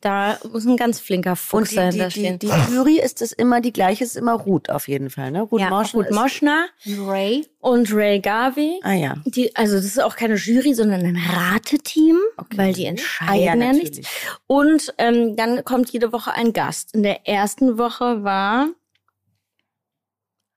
[0.02, 2.38] Da muss ein ganz flinker Fuchs die, dahinter die, die, stehen.
[2.40, 5.42] die Jury ist das immer die gleiche, ist immer Ruth auf jeden Fall, ne?
[5.42, 6.66] Ruth ja, Moschner Ruth Moschner
[7.06, 7.46] Ray.
[7.60, 8.80] und Ray Garvey.
[8.82, 9.14] Ah ja.
[9.26, 12.18] Die, also das ist auch keine Jury, sondern ein Rateteam,
[12.56, 14.08] weil die Ah, entscheiden ja, ja, nichts.
[14.48, 16.94] Und ähm, dann kommt jede Woche ein Gast.
[16.94, 18.66] In der ersten Woche war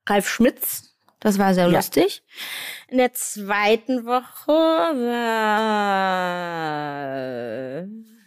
[0.08, 0.82] Ralf Schmitz.
[1.20, 1.76] Das war sehr Ja.
[1.78, 2.22] lustig.
[2.88, 4.96] In der zweiten Woche war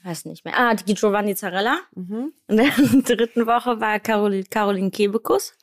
[0.09, 0.57] weiß nicht mehr.
[0.57, 1.77] Ah, die Giovanni Zarella.
[1.95, 2.33] Mhm.
[2.47, 2.67] In der
[3.15, 5.53] dritten Woche war Caroline, Caroline Kebekus,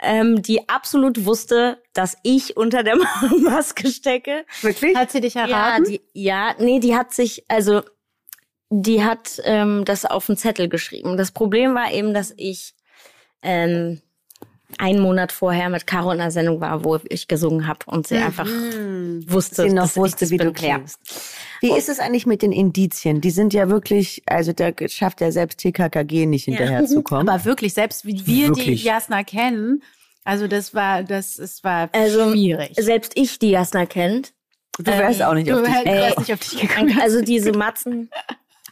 [0.00, 2.96] ähm, die absolut wusste, dass ich unter der
[3.40, 4.44] Maske stecke.
[4.62, 4.96] Wirklich?
[4.96, 5.84] Hat sie dich Ja, erraten?
[5.84, 7.82] die, ja, nee, die hat sich, also
[8.70, 11.16] die hat ähm, das auf den Zettel geschrieben.
[11.16, 12.74] Das Problem war eben, dass ich
[13.42, 14.00] ähm,
[14.78, 18.16] einen Monat vorher mit Caro in einer Sendung war, wo ich gesungen habe und sie
[18.16, 20.64] einfach wusste, Sie noch dass ich wusste, das wie du bin.
[20.64, 20.74] Ja.
[20.76, 20.98] klingst.
[21.60, 23.20] Wie ist es eigentlich mit den Indizien?
[23.20, 27.28] Die sind ja wirklich, also da schafft ja selbst TKKG nicht hinterherzukommen.
[27.28, 28.82] Aber wirklich, selbst wie wir Wirklich.
[28.82, 29.82] die Jasna kennen,
[30.24, 32.72] also das war, das es war Also, schwierig.
[32.76, 34.32] Selbst ich, die Jasna kennt,
[34.78, 35.84] du wärst auch nicht du auf dich.
[35.84, 36.98] wärst nicht auf dich gekommen.
[37.00, 38.10] Also diese Matzen,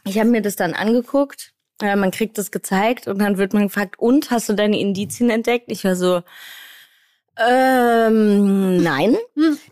[0.05, 1.53] ich habe mir das dann angeguckt.
[1.81, 5.29] Äh, man kriegt das gezeigt und dann wird man gefragt, und hast du deine Indizien
[5.29, 5.65] entdeckt?
[5.71, 6.21] Ich war so,
[7.37, 9.17] ähm, nein.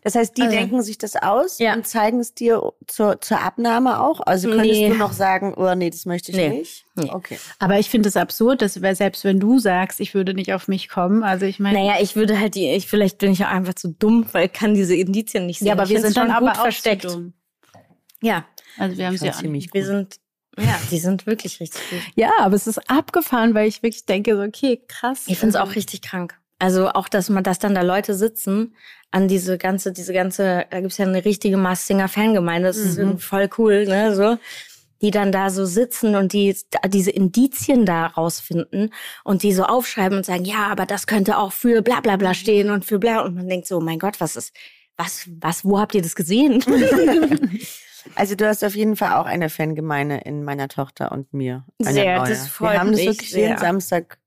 [0.03, 1.73] Das heißt, die Also- denken sich das aus Ja.
[1.73, 4.19] und zeigen es dir zur, zur Abnahme auch?
[4.19, 4.89] Also könntest Nee.
[4.89, 6.49] du noch sagen, oh nee, das möchte ich Nee.
[6.49, 6.85] nicht?
[6.95, 7.09] Nee.
[7.09, 7.39] Okay.
[7.59, 10.67] Aber ich finde es absurd, dass wir- selbst wenn du sagst, ich würde nicht auf
[10.67, 13.49] mich kommen, also ich meine, Naja, ich würde halt die, ich, vielleicht bin ich auch
[13.49, 15.67] einfach zu dumm, weil ich kann diese Indizien nicht sehen.
[15.67, 17.03] ja, aber Ich wir sind dann schon aber gut auch versteckt.
[17.03, 17.33] Zu dumm.
[18.21, 18.45] Ja,
[18.77, 19.87] Also wir haben sie ja ziemlich wir gut.
[19.87, 20.15] sind,
[20.59, 21.99] ja, die sind wirklich richtig gut.
[22.15, 25.23] Ja, aber es ist abgefahren, weil ich wirklich denke, so, okay, krass.
[25.27, 26.37] Ich finde es auch richtig krank.
[26.59, 28.75] Also auch, dass man, dass dann da Leute sitzen
[29.11, 32.97] an diese ganze, diese ganze, da gibt's ja eine richtige Mars Singer Fangemeinde, das ist
[32.97, 34.37] irgendwie voll cool, ne, so.
[35.01, 36.55] Die dann da so sitzen und die
[36.87, 38.93] diese Indizien da rausfinden
[39.25, 42.33] und die so aufschreiben und sagen, ja, aber das könnte auch für bla bla bla
[42.33, 43.21] stehen und für bla.
[43.21, 44.53] Und man denkt so, oh mein Gott, was ist,
[44.95, 46.63] was, was, wo habt ihr das gesehen?
[48.15, 51.65] Also du hast auf jeden Fall auch eine Fangemeinde in meiner Tochter und mir.
[51.79, 52.29] Eine Sehr, neue.
[52.29, 53.57] das freut Wir haben das mich wirklich jeden sehr.
[53.59, 54.17] Samstag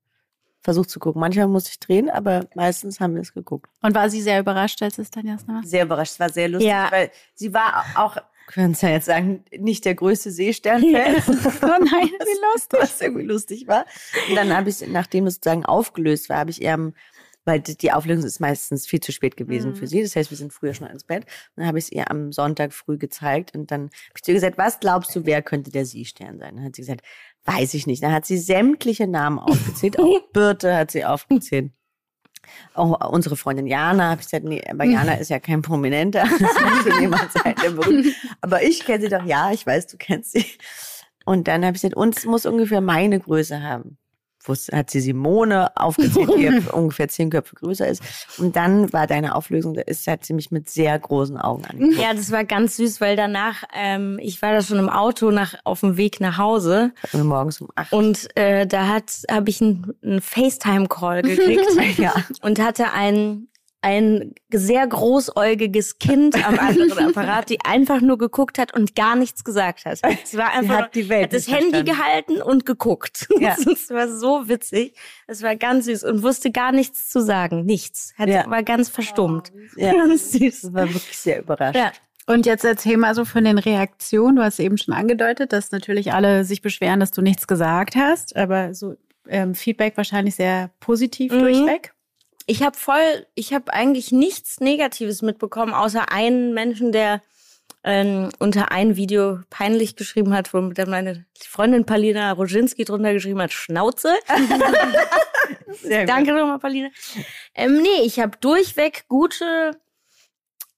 [0.62, 1.20] versucht zu gucken.
[1.20, 3.70] Manchmal muss ich drehen, aber meistens haben wir es geguckt.
[3.82, 5.62] Und war sie sehr überrascht, als es dann Jasna war?
[5.64, 6.12] Sehr überrascht.
[6.14, 6.88] Es war sehr lustig, Ja.
[6.90, 8.16] weil sie war auch,
[8.48, 11.16] können es ja jetzt sagen, nicht der größte Seestern-Fan.
[11.62, 12.78] Oh nein, wie lustig.
[12.80, 13.84] Was irgendwie lustig war.
[14.28, 16.94] Und dann habe ich, nachdem es sozusagen aufgelöst war, habe ich ihr am
[17.46, 19.76] weil die Auflösung ist meistens viel zu spät gewesen Mhm.
[19.76, 20.02] für sie.
[20.02, 21.24] Das heißt, wir sind früher schon ins Bett.
[21.24, 21.30] Und
[21.62, 24.34] dann habe ich es ihr am Sonntag früh gezeigt und dann habe ich zu ihr
[24.34, 26.56] gesagt, was glaubst du, wer könnte der Sie-Stern sein?
[26.56, 27.00] Dann hat sie gesagt,
[27.44, 28.02] weiß ich nicht.
[28.02, 29.98] Dann hat sie sämtliche Namen aufgezählt.
[29.98, 31.70] Auch Birte hat sie aufgezählt.
[32.74, 36.24] Auch unsere Freundin Jana, habe ich gesagt, nee, aber Jana ist ja kein Prominenter.
[36.38, 38.06] Das muss jemand sein, der berühmt.
[38.40, 40.44] Aber ich kenne sie doch, ja, ich weiß, du kennst sie.
[41.24, 43.98] Und dann habe ich gesagt, uns muss ungefähr meine Größe haben.
[44.72, 48.02] Hat sie Simone aufgezählt, die ungefähr zehn Köpfe größer ist.
[48.38, 51.98] Und dann war deine Auflösung, da ist, hat sie mich mit sehr großen Augen angeguckt.
[51.98, 55.54] ja, das war ganz süß, weil danach, ähm, ich war da schon im Auto nach,
[55.64, 56.92] auf dem Weg nach Hause.
[57.12, 57.92] Und morgens um acht.
[57.92, 61.64] Und äh, da hat habe ich einen, einen FaceTime-Call gekriegt
[61.98, 62.14] Ja.
[62.42, 63.48] und hatte ein
[63.82, 69.44] ein sehr großäugiges Kind am anderen Apparat, die einfach nur geguckt hat und gar nichts
[69.44, 70.00] gesagt hat.
[70.24, 71.86] Es war einfach hat die Welt hat das Handy verstanden.
[71.86, 73.28] gehalten und geguckt.
[73.38, 73.54] Ja.
[73.70, 74.96] Es war so witzig.
[75.26, 77.64] Es war ganz süß und wusste gar nichts zu sagen.
[77.64, 78.12] Nichts.
[78.18, 78.48] Hat, Ja.
[78.50, 79.52] War ganz verstummt.
[79.76, 79.92] Ja.
[80.06, 80.62] Ganz süß.
[80.62, 81.76] Das war wirklich sehr überrascht.
[81.76, 81.92] Ja.
[82.26, 84.36] Und jetzt erzähl mal so von den Reaktionen.
[84.36, 88.34] Du hast eben schon angedeutet, dass natürlich alle sich beschweren, dass du nichts gesagt hast,
[88.34, 88.96] aber so
[89.28, 91.38] ähm, Feedback wahrscheinlich sehr positiv Mhm.
[91.40, 91.92] durchweg.
[92.46, 97.20] Ich habe voll, ich habe eigentlich nichts Negatives mitbekommen, außer einen Menschen, der
[97.82, 103.40] ähm, unter ein Video peinlich geschrieben hat, wo dann meine Freundin Palina Roginski drunter geschrieben
[103.40, 104.14] hat, Schnauze.
[106.06, 106.88] Danke nochmal, Palina.
[107.54, 109.72] Ähm, nee, ich habe durchweg gute,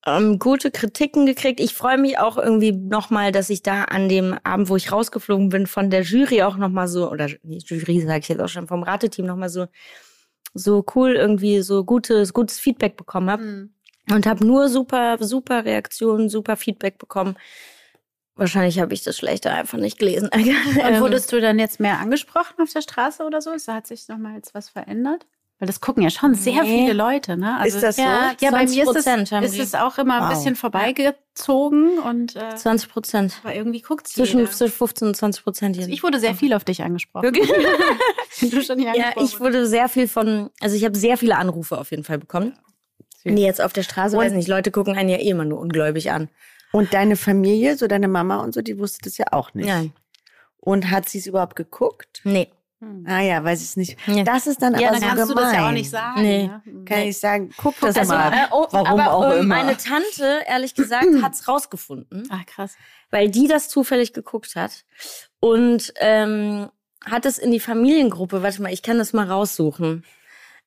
[0.06, 1.60] ähm, gute Kritiken gekriegt.
[1.60, 5.48] Ich freue mich auch irgendwie nochmal, dass ich da an dem Abend, wo ich rausgeflogen
[5.48, 8.68] bin, von der Jury auch nochmal so, oder nee, Jury sage ich jetzt auch schon,
[8.68, 9.66] vom Rateteam nochmal so,
[10.54, 13.42] so cool irgendwie so gutes, gutes Feedback bekommen habe.
[13.42, 13.70] Mhm.
[14.10, 17.36] Und habe nur super, super Reaktionen, super Feedback bekommen.
[18.36, 20.28] Wahrscheinlich habe ich das Schlechte einfach nicht gelesen.
[20.32, 20.48] Und
[20.80, 23.50] Ähm, wurdest du dann jetzt mehr angesprochen auf der Straße oder so?
[23.66, 25.26] Hat sich noch mal jetzt was verändert?
[25.60, 26.82] Weil das gucken ja schon sehr Nee.
[26.82, 27.58] viele Leute, ne?
[27.66, 28.02] Ist das so?
[28.02, 30.28] Ja, ja bei mir ist 20% haben es, ist es auch immer ein Wow.
[30.30, 33.40] bisschen vorbeigezogen und äh, 20 Prozent.
[33.42, 34.50] aber irgendwie guckt Zwischen jeder.
[34.52, 35.76] zwischen 15 und 20 Prozent.
[35.78, 37.24] Also ich wurde sehr viel auf dich angesprochen.
[37.24, 37.48] Wirklich?
[38.40, 41.36] du schon nicht Ja, angesprochen ich wurde sehr viel von, also ich habe sehr viele
[41.36, 42.56] Anrufe auf jeden Fall bekommen.
[43.24, 46.10] Nee, jetzt auf der Straße, weiß nicht, Leute gucken einen ja eh immer nur ungläubig
[46.12, 46.28] an.
[46.72, 49.66] Und deine Familie, so deine Mama und so, die wusste das ja auch nicht.
[49.66, 49.92] Nein.
[50.60, 52.20] Und hat sie es überhaupt geguckt?
[52.24, 52.48] Nee.
[53.06, 53.98] Ah ja, weiß ich nicht.
[54.06, 54.22] Nee.
[54.22, 55.36] Das ist dann Ja, aber dann so kannst gemein.
[55.36, 56.22] du das ja auch nicht sagen.
[56.22, 56.46] Nee.
[56.46, 56.84] ne?
[56.84, 58.32] Kann ich sagen, guck das Also, mal.
[58.32, 59.56] äh, oh, Warum aber auch ähm, immer.
[59.56, 62.76] meine Tante, ehrlich gesagt, hat's rausgefunden, Ach, krass.
[63.10, 64.84] weil die das zufällig geguckt hat
[65.40, 66.68] und ähm,
[67.04, 68.42] hat es in die Familiengruppe.
[68.42, 70.04] Warte mal, ich kann das mal raussuchen.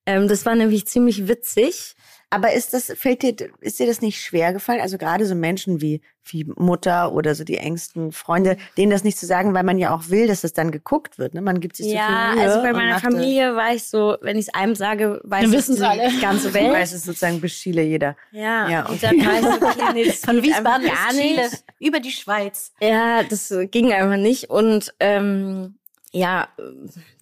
[0.05, 1.95] Ähm, das war nämlich ziemlich witzig.
[2.33, 4.79] Aber ist das, fällt dir, ist dir das nicht schwer gefallen?
[4.79, 9.17] Also gerade so Menschen wie, wie Mutter oder so die engsten Freunde, denen das nicht
[9.19, 11.33] zu sagen, weil man ja auch will, dass das dann geguckt wird.
[11.33, 11.41] Ne?
[11.41, 14.15] Man gibt sich Ja, so viel Mühe also bei und meiner Familie war ich so,
[14.21, 16.09] wenn ich es einem sage, weiß Dann es die alle.
[16.21, 16.53] ganze.
[16.53, 16.71] Welt.
[16.71, 18.15] Weiß es sozusagen bis Chile jeder.
[18.31, 19.17] Ja, Ja, und okay.
[19.19, 21.63] dann war ich okay, nee, das Von Wiesbaden gar Chile, nicht.
[21.79, 22.71] über die Schweiz.
[22.79, 24.49] Ja, das ging einfach nicht.
[24.49, 25.75] Und ähm,
[26.13, 26.47] ja,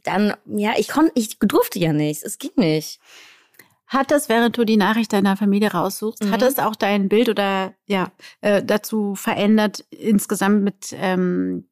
[0.03, 2.21] dann, ja, ich konnte, ich durfte ja nicht.
[2.23, 2.99] Es ging nicht.
[3.89, 6.31] Hat das, während du die Nachricht deiner Familie raussuchst, Mhm.
[6.31, 11.67] hat das auch dein Bild oder ja äh, dazu verändert, insgesamt mit ähm,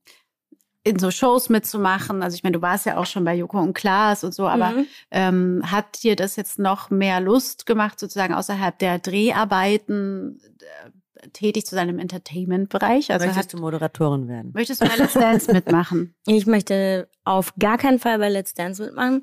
[0.84, 2.24] in so Shows mitzumachen?
[2.24, 4.72] Also ich meine, du warst ja auch schon bei Joko und Klaas und so, aber
[4.72, 4.88] Mhm.
[5.12, 10.40] ähm, hat dir das jetzt noch mehr Lust gemacht, sozusagen außerhalb der Dreharbeiten
[11.22, 13.12] äh, tätig zu sein im Entertainment-Bereich?
[13.12, 14.52] Also Möchtest hat, du Moderatorin werden?
[14.54, 16.16] möchtest du bei Let's Dance mitmachen?
[16.26, 19.22] Ich möchte auf gar keinen Fall bei Let's Dance mitmachen.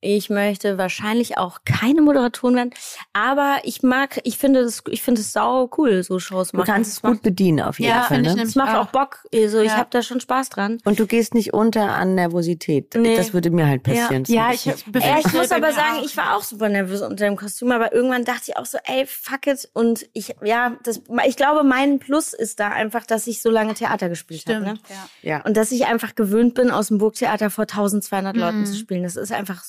[0.00, 2.70] Ich möchte wahrscheinlich auch keine Moderatorin werden,
[3.12, 6.66] aber ich mag, ich finde das, ich finde es sau cool, so Shows Du machen.
[6.66, 8.20] kannst es gut bedienen auf jeden Ja, Fall.
[8.24, 8.42] ich Ne?
[8.42, 8.92] Das macht auch auch.
[8.92, 9.24] Bock.
[9.34, 9.76] Also ich Ja.
[9.78, 10.78] habe da schon Spaß dran.
[10.84, 12.94] Und du gehst nicht unter an Nervosität.
[12.96, 13.16] Nee.
[13.16, 14.22] Das würde mir halt passieren.
[14.28, 17.36] Ja, Das ich Ja, ich muss aber sagen, ich war auch super nervös unter dem
[17.36, 19.68] Kostüm, aber irgendwann dachte ich auch so, ey, fuck it.
[19.74, 23.74] Und ich, ja, das, ich glaube, mein Plus ist da einfach, dass ich so lange
[23.74, 24.60] Theater gespielt habe.
[24.60, 24.74] Ne?
[25.22, 25.30] ja.
[25.38, 25.44] ja.
[25.44, 28.66] Und dass ich einfach gewöhnt bin, aus dem Burgtheater vor 1200 Leuten Mhm.
[28.66, 29.02] zu spielen.
[29.02, 29.62] Das ist einfach,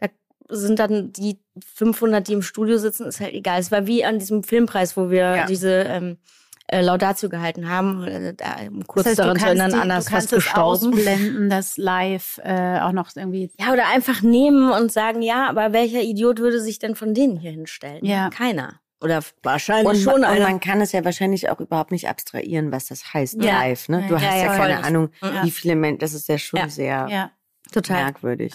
[0.00, 0.08] da
[0.48, 1.38] sind dann die
[1.76, 3.60] 500, die im Studio sitzen, ist halt egal.
[3.60, 5.46] Es war wie an diesem Filmpreis, wo wir Ja.
[5.46, 6.18] diese ähm,
[6.66, 8.02] äh, Laudatio gehalten haben.
[8.04, 10.44] Äh, Da, um kurz Das heißt, daran zu kannst, erinnern, Anna du kannst fast es
[10.44, 10.88] gestorben.
[10.94, 13.50] ausblenden, das live äh, auch noch irgendwie.
[13.60, 17.36] Ja, oder einfach nehmen und sagen, ja, aber welcher Idiot würde sich denn von denen
[17.38, 18.04] hier hinstellen?
[18.04, 18.30] Ja.
[18.30, 18.80] Keiner.
[19.02, 20.46] Oder wahrscheinlich Und, schon und einer.
[20.46, 23.60] man kann es ja wahrscheinlich auch überhaupt nicht abstrahieren, was das heißt Ja.
[23.60, 23.88] live.
[23.88, 24.04] Ne?
[24.08, 24.84] Du Ja, hast ja, ja, keine.
[24.84, 25.42] Ahnung, Ja.
[25.44, 26.00] wie viele Menschen.
[26.00, 26.68] Das ist ja schon Ja.
[26.68, 27.30] sehr Ja,
[27.72, 28.02] Total.
[28.04, 28.52] merkwürdig.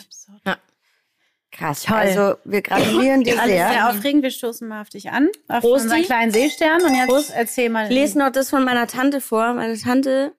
[1.58, 1.84] Krass.
[1.84, 1.96] Toll.
[1.98, 3.89] Also wir gratulieren dir Alles sehr sehr.
[3.89, 4.24] aufregend.
[4.24, 5.30] Wir stoßen mal auf dich an.
[5.48, 5.84] Auf Prosti.
[5.84, 6.82] unseren kleinen Seestern.
[6.84, 7.32] Und jetzt Prost.
[7.34, 7.86] erzähl mal.
[7.86, 9.54] Ich lese noch das von meiner Tante vor.
[9.54, 10.34] Meine Tante,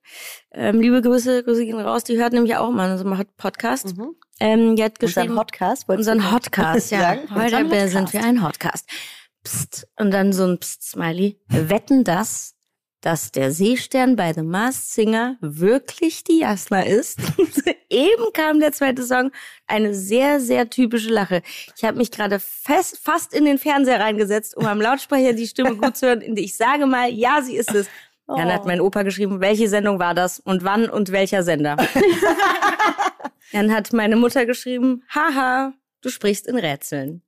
[0.53, 3.97] ähm, liebe Grüße, Grüße gehen raus, die hört nämlich auch mal unseren Podcast.
[3.97, 4.15] Mhm.
[4.41, 5.89] Ähm, die hat geschrieben, Unseren Podcast.
[5.89, 7.01] wolltest du unseren Hotcast, ja.
[7.01, 7.21] sagen?
[7.35, 8.87] Heute sind wir ein Hotcast.
[9.43, 9.87] Psst.
[9.99, 11.41] Und dann so ein Psst-Smiley.
[11.49, 12.56] Wetten das,
[13.01, 17.19] dass der Seestern bei The Masked Singer wirklich die Jasna ist?
[17.91, 19.31] Eben kam der zweite Song.
[19.67, 21.43] Eine sehr, sehr typische Lache.
[21.77, 25.77] Ich habe mich gerade fest, fast in den Fernseher reingesetzt, um am Lautsprecher die Stimme
[25.77, 26.23] gut zu hören.
[26.23, 27.87] Und ich sage mal, ja, sie ist es.
[28.27, 31.77] Dann hat mein Opa geschrieben, welche Sendung war das und wann und welcher Sender.
[33.53, 37.23] Dann hat meine Mutter geschrieben, haha, du sprichst in Rätseln.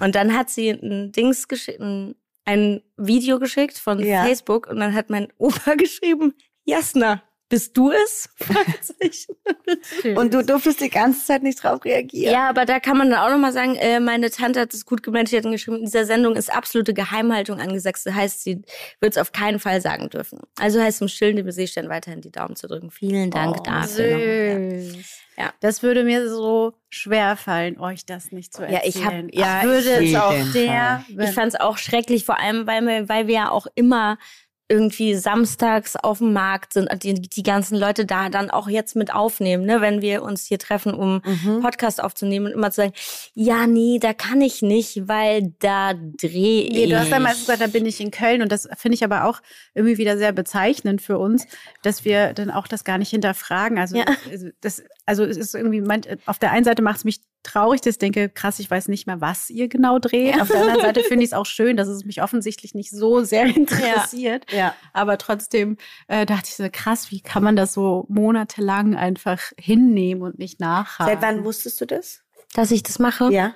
[0.00, 2.14] Und dann hat sie ein Dings geschickt, ein,
[2.46, 4.24] ein Video geschickt von Ja.
[4.24, 6.32] Facebook und dann hat mein Opa geschrieben,
[6.64, 8.28] Jasna, bist du es?
[10.16, 12.32] Und du durftest die ganze Zeit nicht drauf reagieren.
[12.32, 15.02] Ja, aber da kann man dann auch nochmal sagen, äh, meine Tante hat es gut
[15.02, 18.00] gemeint, sie hat geschrieben, in dieser Sendung ist absolute Geheimhaltung angesagt.
[18.04, 18.62] Das heißt, sie
[19.00, 20.40] wird es auf keinen Fall sagen dürfen.
[20.58, 22.90] Also heißt im Stillen Seestern weiterhin die Daumen zu drücken.
[22.90, 24.80] Vielen Dank Oh, dafür.
[24.80, 25.20] Süß.
[25.38, 25.52] Ja.
[25.60, 28.88] Das würde mir so schwer fallen, euch das nicht zu Ja, erzählen.
[28.88, 31.04] ich hab- ja, ich würde es auch der.
[31.18, 34.18] Ich fand es auch schrecklich, vor allem, weil wir, weil wir ja auch immer
[34.68, 39.14] irgendwie samstags auf dem Markt sind, die, die ganzen Leute da dann auch jetzt mit
[39.14, 41.60] aufnehmen, ne, wenn wir uns hier treffen, um Mhm.
[41.62, 42.92] Podcast aufzunehmen und immer zu sagen,
[43.34, 46.90] ja, nee, da kann ich nicht, weil da dreh Nee, ich.
[46.90, 49.24] du hast ja meistens gesagt, da bin ich in Köln und das finde ich aber
[49.26, 49.40] auch
[49.74, 51.46] irgendwie wieder sehr bezeichnend für uns,
[51.82, 53.78] dass wir dann auch das gar nicht hinterfragen.
[53.78, 54.04] Also, Ja.
[54.30, 55.82] also das, also es ist irgendwie,
[56.26, 59.06] auf der einen Seite macht es mich traurig, dass ich denke, krass, ich weiß nicht
[59.06, 60.40] mehr, was ihr genau dreht.
[60.40, 63.22] Auf der anderen Seite finde ich es auch schön, dass es mich offensichtlich nicht so
[63.22, 64.50] sehr interessiert.
[64.52, 64.74] Ja.
[64.92, 65.76] Aber trotzdem
[66.08, 70.60] äh, dachte ich so, krass, wie kann man das so monatelang einfach hinnehmen und nicht
[70.60, 71.14] nachhaken?
[71.14, 72.22] Seit wann wusstest du das?
[72.54, 73.32] Dass ich das mache?
[73.32, 73.54] Ja.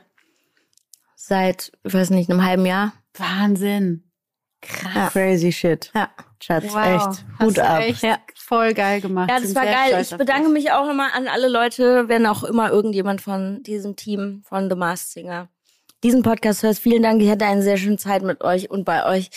[1.16, 2.92] Seit, ich weiß nicht, einem halben Jahr.
[3.14, 4.04] Wahnsinn.
[4.60, 5.12] Krass.
[5.12, 5.90] Crazy shit.
[5.94, 6.10] Ja.
[6.42, 6.76] Schatz, Wow.
[6.85, 7.24] echt.
[7.42, 7.81] Hut ab.
[7.83, 8.18] Echt Ja.
[8.37, 9.31] voll geil gemacht.
[9.31, 9.98] Ja, das war sehr geil.
[10.03, 10.53] Ich bedanke dich.
[10.64, 14.76] mich auch immer an alle Leute, wenn auch immer irgendjemand von diesem Team von The
[14.76, 15.48] Masked Singer
[16.03, 16.79] diesen Podcast hört.
[16.79, 17.20] Vielen Dank.
[17.22, 19.29] Ich hatte eine sehr schöne Zeit mit euch und bei euch.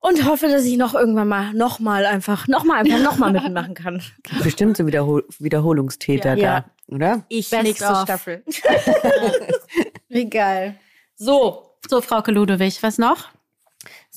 [0.00, 3.32] Und hoffe, dass ich noch irgendwann mal, noch mal einfach, noch mal einfach, noch mal
[3.32, 4.02] mitmachen kann.
[4.42, 6.64] Bestimmt so Wiederhol Wiederholungstäter Ja.
[6.88, 7.24] da, oder?
[7.28, 8.02] Ich Best nächste of.
[8.02, 8.44] Staffel.
[10.08, 10.74] Wie geil.
[11.16, 11.64] So.
[11.88, 13.28] So, Frauke Ludewig, was noch?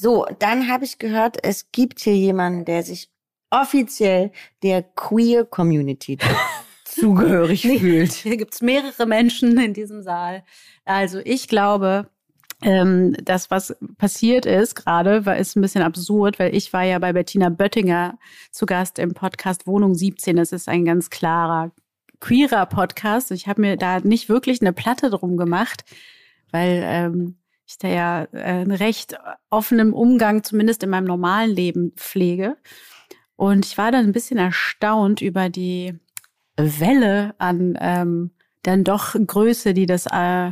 [0.02, 3.12] So, dann habe ich gehört, es gibt hier jemanden, der sich
[3.52, 4.32] offiziell
[4.64, 6.18] der Queer Community
[6.86, 8.12] zugehörig fühlt.
[8.12, 10.44] Hier gibt's mehrere Menschen in diesem Saal.
[10.86, 12.10] Also ich glaube,
[12.64, 16.98] ähm, das, was passiert ist gerade, war ist ein bisschen absurd, weil ich war ja
[16.98, 18.18] bei Bettina Böttinger
[18.50, 20.36] zu Gast im Podcast Wohnung 17.
[20.36, 21.70] Das ist ein ganz klarer
[22.20, 23.30] queerer Podcast.
[23.30, 25.86] Ich habe mir da nicht wirklich eine Platte drum gemacht,
[26.50, 27.36] weil ähm,
[27.72, 29.18] ich da ja äh, einen recht
[29.50, 32.58] offenen Umgang, zumindest in meinem normalen Leben, pflege.
[33.36, 35.96] Und ich war dann ein bisschen erstaunt über die
[36.58, 38.32] Welle an ähm,
[38.64, 40.52] dann doch Größe, die das äh,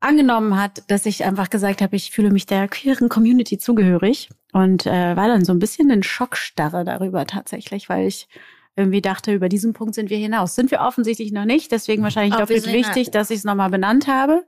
[0.00, 4.86] angenommen hat, dass ich einfach gesagt habe, ich fühle mich der queeren Community zugehörig und
[4.86, 8.28] äh, war dann so ein bisschen in Schockstarre darüber tatsächlich, weil ich
[8.76, 10.54] irgendwie dachte, über diesen Punkt sind wir hinaus.
[10.54, 13.68] Sind wir offensichtlich noch nicht, deswegen wahrscheinlich wir doppelt wichtig, halt- dass ich es nochmal
[13.70, 14.46] benannt habe.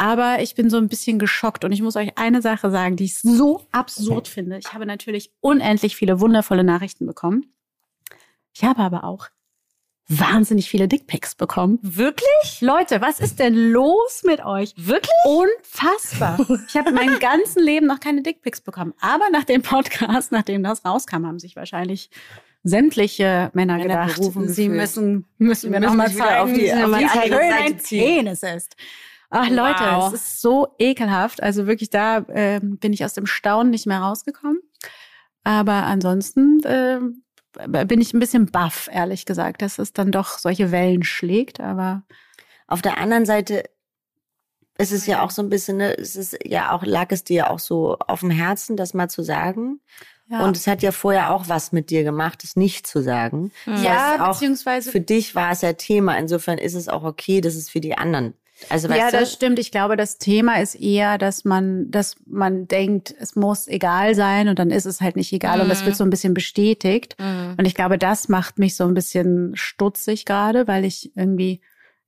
[0.00, 3.04] Aber ich bin so ein bisschen geschockt und ich muss euch eine Sache sagen, die
[3.04, 4.56] ich so absurd finde.
[4.56, 7.52] Ich habe natürlich unendlich viele wundervolle Nachrichten bekommen.
[8.54, 9.28] Ich habe aber auch
[10.08, 11.78] wahnsinnig viele Dickpics bekommen.
[11.82, 12.60] Wirklich?
[12.62, 14.72] Leute, was ist denn los mit euch?
[14.78, 15.12] Wirklich?
[15.26, 16.38] Unfassbar.
[16.66, 18.94] Ich habe mein ganzen Leben noch keine Dickpics bekommen.
[19.00, 22.08] Aber nach dem Podcast, nachdem das rauskam, haben sich wahrscheinlich
[22.64, 26.40] sämtliche Männer, Männer gedacht, berufen sie müssen, müssen wir Wir noch mal müssen wieder zeigen,
[26.40, 28.16] auf die- auf die wie andere schön Seite ein ziehen.
[28.16, 28.76] Penis ist.
[29.30, 30.12] Ach Leute, Wow.
[30.12, 31.42] es ist so ekelhaft.
[31.42, 34.60] Also wirklich, da ähm, bin ich aus dem Staunen nicht mehr rausgekommen.
[35.44, 37.22] Aber ansonsten ähm,
[37.86, 41.60] bin ich ein bisschen baff, ehrlich gesagt, dass es dann doch solche Wellen schlägt.
[41.60, 42.02] Aber
[42.66, 43.64] Auf der anderen Seite
[44.78, 47.50] ist es ja auch so ein bisschen, ne, es ist ja auch, lag es dir
[47.50, 49.80] auch so auf dem Herzen, das mal zu sagen.
[50.28, 53.52] ja, Und es hat ja vorher auch was mit dir gemacht, es nicht zu sagen.
[53.66, 56.16] Das ja beziehungsweise für dich war es ja Thema.
[56.18, 58.34] Insofern ist es auch okay, dass es für die anderen.
[58.68, 59.58] Also ja, du, das stimmt.
[59.58, 64.48] Ich glaube, das Thema ist eher, dass man, dass man denkt, es muss egal sein
[64.48, 65.86] und dann ist es halt nicht egal und das Mhm.
[65.86, 67.16] wird so ein bisschen bestätigt.
[67.18, 67.54] Mhm.
[67.58, 71.60] Und ich glaube, das macht mich so ein bisschen stutzig gerade, weil ich irgendwie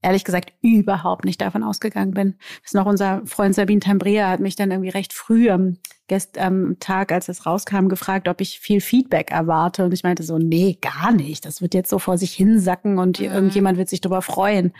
[0.02, 2.34] ehrlich gesagt überhaupt nicht davon ausgegangen bin.
[2.62, 6.38] Das ist noch unser Freund Sabine Tambrea hat mich dann irgendwie recht früh am, gest,
[6.38, 9.84] am Tag, als es rauskam, gefragt, ob ich viel Feedback erwarte.
[9.84, 11.44] Und ich meinte so, nee, gar nicht.
[11.46, 13.26] Das wird jetzt so vor sich hinsacken und Mhm.
[13.26, 14.72] irgendjemand wird sich darüber freuen.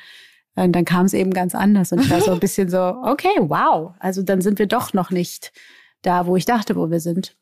[0.55, 1.93] Und dann kam es eben ganz anders.
[1.93, 3.93] Und ich war so ein bisschen so, okay, wow.
[3.99, 5.53] Also dann sind wir doch noch nicht
[6.03, 7.37] da, wo ich dachte, wo wir sind.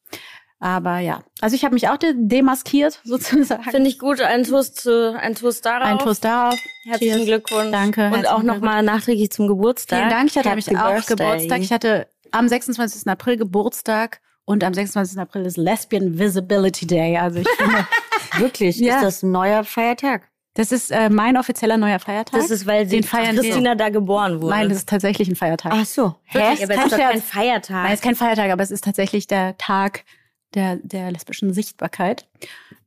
[0.62, 3.62] Aber ja, also ich habe mich auch de demaskiert sozusagen.
[3.64, 4.20] Finde ich gut.
[4.20, 5.88] Ein Toast, zu, ein Toast darauf.
[5.88, 6.54] Ein Toast darauf.
[6.84, 7.26] Herzlichen Cheers.
[7.26, 7.70] Glückwunsch.
[7.72, 8.10] Danke.
[8.12, 9.98] Und auch nochmal nachträglich zum Geburtstag.
[9.98, 10.28] Vielen Dank.
[10.30, 11.06] Ich hatte nämlich auch.
[11.06, 11.60] Geburtstag.
[11.60, 13.08] Ich hatte am 26.
[13.08, 15.18] April Geburtstag und am 26.
[15.18, 17.16] April ist Lesbian Visibility Day.
[17.16, 17.86] Also ich finde,
[18.36, 18.96] wirklich, Ja.
[18.96, 20.28] ist das ein neuer Feiertag?
[20.54, 22.40] Das ist äh, mein offizieller neuer Feiertag.
[22.40, 23.36] Das ist, weil sie Den feiern.
[23.36, 24.54] Christina da geboren wurde.
[24.56, 25.72] Nein, das ist tatsächlich ein Feiertag.
[25.74, 26.16] Ach so.
[26.32, 26.58] Wirklich?
[26.60, 27.22] ja, aber es ist doch kein.
[27.22, 27.82] Feiertag.
[27.84, 30.04] Nein, es ist kein Feiertag, aber es ist tatsächlich der Tag
[30.54, 32.26] der, der lesbischen Sichtbarkeit.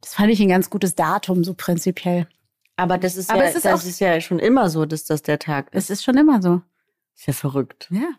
[0.02, 2.28] Das fand ich ein ganz gutes Datum, so prinzipiell.
[2.76, 5.40] Aber das ist, Aber ja, ist das ist ja schon immer so, dass das der
[5.40, 5.86] Tag ist.
[5.86, 6.62] Es ist schon immer so.
[7.16, 7.88] Ist ja verrückt.
[7.92, 8.10] Ja.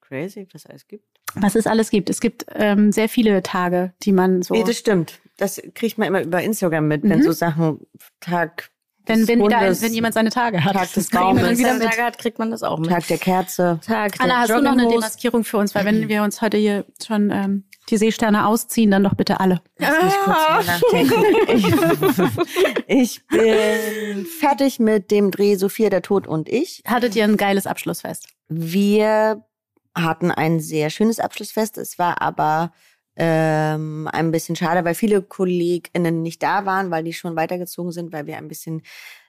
[0.00, 1.04] Crazy, was es alles gibt.
[1.34, 2.10] Was es alles gibt.
[2.10, 4.54] Es gibt ähm, sehr viele Tage, die man so.
[4.54, 5.20] Nee, das stimmt.
[5.36, 7.22] Das kriegt man immer über Instagram mit, wenn Mhm.
[7.22, 7.86] so Sachen
[8.18, 8.70] Tag
[9.10, 10.74] wenn, wenn, wieder, wenn jemand seine Tage hat.
[10.74, 11.42] Tag des Baumes.
[11.42, 11.88] dann Wenn wieder man mit.
[11.88, 12.90] Tage hat, kriegt man das auch mit.
[12.90, 13.80] Tag der Kerze.
[13.86, 14.88] Tag der Anna, hast du noch eine.
[14.88, 15.74] Demaskierung für uns?
[15.74, 19.60] Weil wenn wir uns heute hier schon ähm, die Seesterne ausziehen, dann doch bitte alle.
[19.78, 21.24] Lass mich kurz mal nachdenken.
[22.86, 26.82] Ich, ich bin fertig mit dem Dreh Sophia, der Tod und ich.
[26.86, 28.28] Hattet ihr ein geiles Abschlussfest?
[28.48, 29.44] Wir
[29.94, 31.78] hatten ein sehr schönes Abschlussfest.
[31.78, 32.72] Es war aber
[33.22, 38.12] ähm, ein bisschen schade, weil viele KollegInnen nicht da waren, weil die schon weitergezogen sind,
[38.14, 38.82] weil wir ein bisschen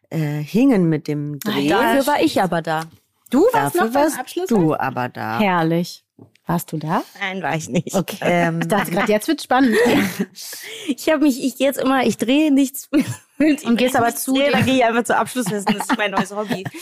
[0.09, 1.67] äh, hingen mit dem Dreh.
[1.67, 2.83] Dafür war ich aber da.
[3.29, 4.17] Du Dafür warst
[4.49, 5.39] du aber da.
[5.39, 6.05] Herrlich.
[6.45, 7.03] Warst du da?
[7.19, 7.93] Nein, war ich nicht.
[7.95, 8.17] Okay.
[8.21, 9.75] Ähm, Ich dachte gerade, jetzt wird spannend.
[10.87, 12.89] Ich habe mich, ich gehe jetzt immer, ich drehe nichts
[13.37, 13.63] mit.
[13.65, 14.51] Und gehst aber zu dir.
[14.51, 15.77] Dann gehe ich einfach zu Abschlussfesten.
[15.77, 16.63] Das ist mein neues Hobby.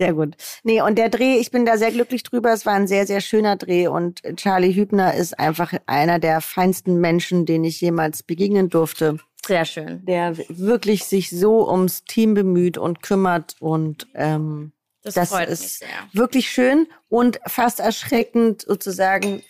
[0.00, 0.34] Sehr gut.
[0.62, 2.52] Nee, und der Dreh, ich bin da sehr glücklich drüber.
[2.54, 7.00] Es war ein sehr, sehr schöner Dreh und Charlie Hübner ist einfach einer der feinsten
[7.00, 9.18] Menschen, denen ich jemals begegnen durfte.
[9.46, 10.02] Sehr schön.
[10.06, 15.60] Der wirklich sich so ums Team bemüht und kümmert und ähm, Das, Das freut ist-
[15.62, 15.88] mich sehr.
[16.14, 19.42] wirklich schön und fast erschreckend sozusagen,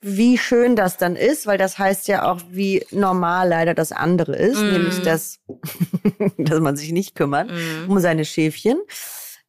[0.00, 4.36] wie schön das dann ist, weil das heißt ja auch, wie normal leider das andere
[4.36, 4.72] ist, Mm.
[4.72, 5.40] nämlich dass,
[6.38, 7.88] dass man sich nicht kümmert Mhm.
[7.90, 8.78] um seine Schäfchen.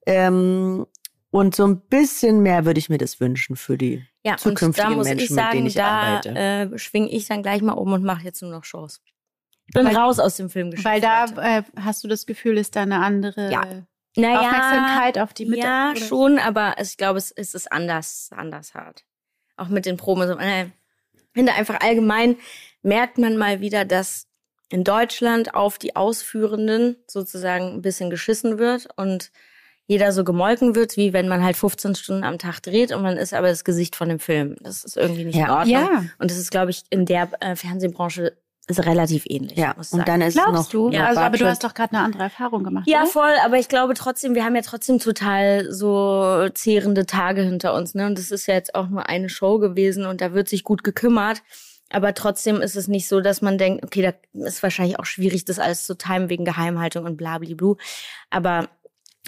[0.08, 0.86] Ähm,
[1.30, 4.92] und so ein bisschen mehr würde ich mir das wünschen für die Ja, und zukünftigen
[4.92, 6.30] da muss Menschen, ich mit denen sagen, ich da arbeite.
[6.76, 9.02] äh, schwinge ich dann gleich mal um und mache jetzt nur noch Shows.
[9.68, 10.86] Ich bin Weil- raus aus dem Filmgeschäft.
[10.86, 11.26] Weil da
[11.58, 13.66] äh, hast du das Gefühl, ist da eine andere Ja.
[14.16, 17.70] naja, Aufmerksamkeit auf die Mit Ja, oder- schon, aber es, ich glaube, es, es ist
[17.72, 19.04] anders, anders hart.
[19.58, 20.26] Auch mit den Proben.
[20.28, 20.68] So, äh,
[21.14, 22.38] ich finde einfach allgemein,
[22.82, 24.28] merkt man mal wieder, dass
[24.70, 29.32] in Deutschland auf die Ausführenden sozusagen ein bisschen geschissen wird und
[29.88, 33.18] jeder so gemolken wird, wie wenn man halt 15 Stunden am Tag dreht und man
[33.18, 34.56] ist aber das Gesicht von dem Film.
[34.62, 35.46] Das ist irgendwie nicht Ja.
[35.46, 35.74] in Ordnung.
[35.74, 36.04] Ja.
[36.20, 38.34] Und das ist, glaube ich, in der äh, Fernsehbranche
[38.70, 39.58] ist relativ ähnlich.
[39.58, 40.04] Ja, und sagen.
[40.06, 40.52] dann ist es noch.
[40.52, 40.90] Glaubst du?
[40.90, 42.84] Ja, also, aber du hast doch gerade eine andere Erfahrung gemacht.
[42.86, 43.08] Ja, oder?
[43.10, 47.96] voll, aber ich glaube trotzdem, wir haben ja trotzdem total so zehrende Tage hinter uns,
[47.96, 48.08] ne?
[48.08, 50.84] Und das ist ja jetzt auch nur eine Show gewesen und da wird sich gut
[50.84, 51.44] gekümmert.
[51.90, 55.46] Aber trotzdem ist es nicht so, dass man denkt, okay, da ist wahrscheinlich auch schwierig,
[55.46, 57.78] das alles zu timen wegen Geheimhaltung und blablablu.
[58.30, 58.68] Aber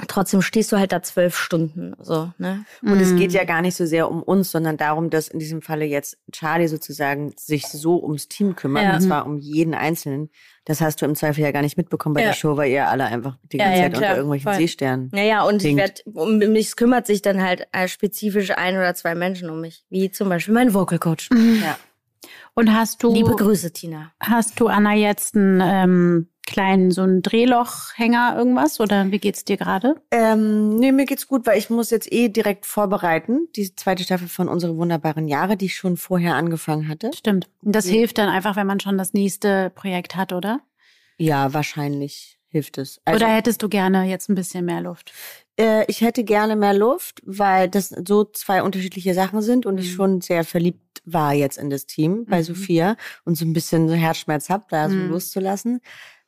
[0.08, 2.66] trotzdem stehst du halt da zwölf Stunden, so, ne?
[2.82, 5.62] Und es geht ja gar nicht so sehr um uns, sondern darum, dass in diesem
[5.62, 8.96] Falle jetzt Charlie sozusagen sich so ums Team kümmert, Ja.
[8.96, 10.30] und zwar um jeden Einzelnen.
[10.66, 12.28] Das hast du im Zweifel ja gar nicht mitbekommen bei Ja.
[12.28, 14.56] der Show, weil ihr alle einfach die ganze ja, Zeit klar, unter irgendwelchen voll.
[14.60, 15.10] Seesternen.
[15.14, 15.80] Naja, und ich Klingt.
[15.80, 19.84] werd, um mich kümmert sich dann halt äh, spezifisch ein oder zwei Menschen um mich.
[19.90, 21.30] Wie zum Beispiel mein Vocal Coach.
[21.62, 21.78] Ja.
[22.54, 24.12] Und hast du, Liebe Grüße, Tina.
[24.20, 28.80] hast du Anna jetzt einen ähm, kleinen, so einen Drehlochhänger irgendwas?
[28.80, 29.96] Oder wie geht's dir gerade?
[30.12, 33.48] Ähm, nee, mir geht's gut, weil ich muss jetzt eh direkt vorbereiten.
[33.56, 37.12] Die zweite Staffel von Unsere wunderbaren Jahre, die ich schon vorher angefangen hatte.
[37.14, 37.48] Stimmt.
[37.64, 40.60] Und das hilft dann einfach, wenn man schon das nächste Projekt hat, oder?
[41.18, 43.00] Ja, wahrscheinlich hilft es.
[43.06, 45.14] Also, oder hättest du gerne jetzt ein bisschen mehr Luft?
[45.60, 49.92] äh, ich hätte gerne mehr Luft, weil das so zwei unterschiedliche Sachen sind und ich
[49.92, 49.96] Mhm.
[49.96, 52.44] schon sehr verliebt war jetzt in das Team bei Mhm.
[52.44, 52.96] Sophia
[53.26, 55.10] und so ein bisschen so Herzschmerz hab, da so Mhm.
[55.10, 55.82] loszulassen.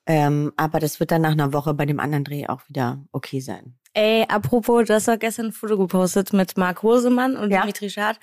[0.06, 3.40] Ähm, aber das wird dann nach einer Woche bei dem anderen Dreh auch wieder okay
[3.40, 3.76] sein.
[3.94, 7.62] Ey, apropos, du hast doch gestern ein Foto gepostet mit Marc Hosemann und Ja.
[7.62, 8.20] Dimitri Schad.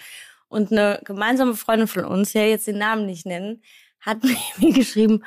[0.48, 3.62] Und eine gemeinsame Freundin von uns, ja jetzt den Namen nicht nennen,
[4.00, 4.18] hat
[4.58, 5.24] mir geschrieben,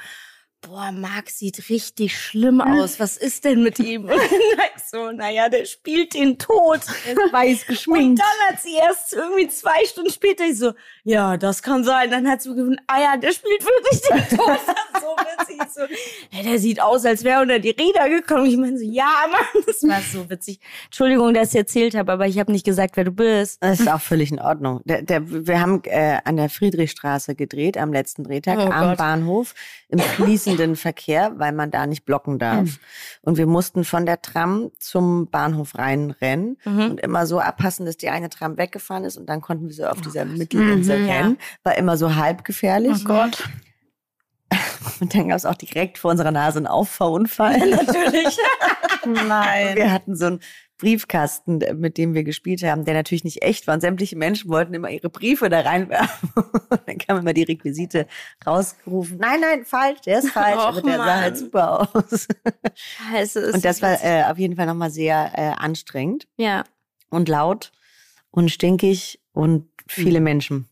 [0.61, 2.99] boah, Marc sieht richtig schlimm aus.
[2.99, 4.05] Was ist denn mit ihm?
[4.09, 6.81] Und ich so, naja, der spielt den Tod.
[7.07, 11.37] Er ist weiß Und dann hat sie erst irgendwie zwei Stunden später ich so, ja,
[11.37, 12.11] das kann sein.
[12.11, 14.59] Dann hat sie gefunden, ah ja, der spielt wirklich den Tod.
[15.01, 15.61] So witzig.
[15.73, 15.81] So,
[16.29, 18.45] ja, der sieht aus, als wäre er unter die Räder gekommen.
[18.45, 20.59] Ich meine so, ja, Mann, das war so witzig.
[20.85, 23.63] Entschuldigung, dass ich erzählt habe, aber ich habe nicht gesagt, wer du bist.
[23.63, 24.81] Das ist auch völlig in Ordnung.
[24.85, 28.97] Der, der, wir haben äh, an der Friedrichstraße gedreht am letzten Drehtag Oh am Gott.
[28.99, 29.55] Bahnhof
[29.89, 29.99] im
[30.51, 32.67] fließenden Verkehr, weil man da nicht blocken darf.
[32.67, 32.77] Hm.
[33.21, 36.91] Und wir mussten von der Tram zum Bahnhof reinrennen Mhm.
[36.91, 39.85] und immer so abpassen, dass die eine Tram weggefahren ist und dann konnten wir so
[39.85, 41.13] auf dieser Mhm, Mittelinsel ja.
[41.13, 41.37] rennen.
[41.63, 43.03] War immer so halb gefährlich.
[43.05, 43.43] Gott.
[44.99, 47.57] Und dann gab es auch direkt vor unserer Nase einen Auffahrunfall.
[47.69, 48.37] Natürlich.
[49.05, 49.75] Nein.
[49.75, 50.39] Wir hatten so einen
[50.81, 53.75] Briefkasten, mit dem wir gespielt haben, der natürlich nicht echt war.
[53.75, 56.29] Und sämtliche Menschen wollten immer ihre Briefe da reinwerfen.
[56.35, 58.07] Und dann kam immer die Requisite
[58.45, 59.19] rausgerufen.
[59.19, 60.57] Nein, nein, falsch, der ist falsch.
[60.57, 61.21] Och, aber der sah Mann.
[61.21, 62.27] halt super aus.
[62.73, 63.39] Scheiße.
[63.39, 66.63] ist Und das war äh, auf jeden Fall nochmal sehr äh, anstrengend ja.
[67.09, 67.71] und laut
[68.31, 70.23] und stinkig und viele Mhm.
[70.23, 70.67] Menschen.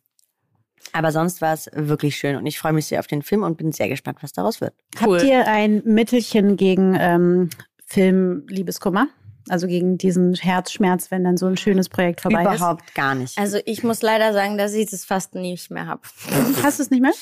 [0.92, 3.58] Aber sonst war es wirklich schön und ich freue mich sehr auf den Film und
[3.58, 4.74] bin sehr gespannt, was daraus wird.
[5.06, 5.20] Cool.
[5.20, 7.50] Habt ihr ein Mittelchen gegen ähm,
[7.86, 9.08] Film-Liebeskummer?
[9.50, 13.38] Also gegen diesen Herzschmerz, wenn dann so ein schönes Projekt vorbei Überhaupt gar nicht.
[13.38, 16.06] Also ich muss leider sagen, dass ich das fast nicht mehr hab.
[16.06, 16.64] ist?
[16.64, 17.14] Hast du es nicht mehr?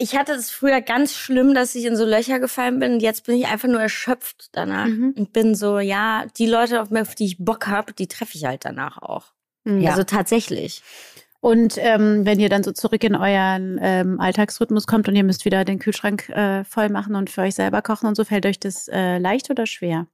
[0.00, 2.94] Ich hatte es früher ganz schlimm, dass ich in so Löcher gefallen bin.
[2.94, 4.86] Und jetzt bin ich einfach nur erschöpft danach.
[4.86, 5.14] Mhm.
[5.16, 8.64] Und bin so, ja, die Leute, auf die ich Bock hab, die treffe ich halt
[8.64, 9.32] danach auch.
[9.64, 9.90] Ja.
[9.90, 10.82] Also tatsächlich.
[11.40, 15.44] Und ähm, wenn ihr dann so zurück in euren ähm, Alltagsrhythmus kommt und ihr müsst
[15.44, 18.58] wieder den Kühlschrank äh, voll machen und für euch selber kochen und so, fällt euch
[18.58, 20.08] das äh, leicht oder schwer?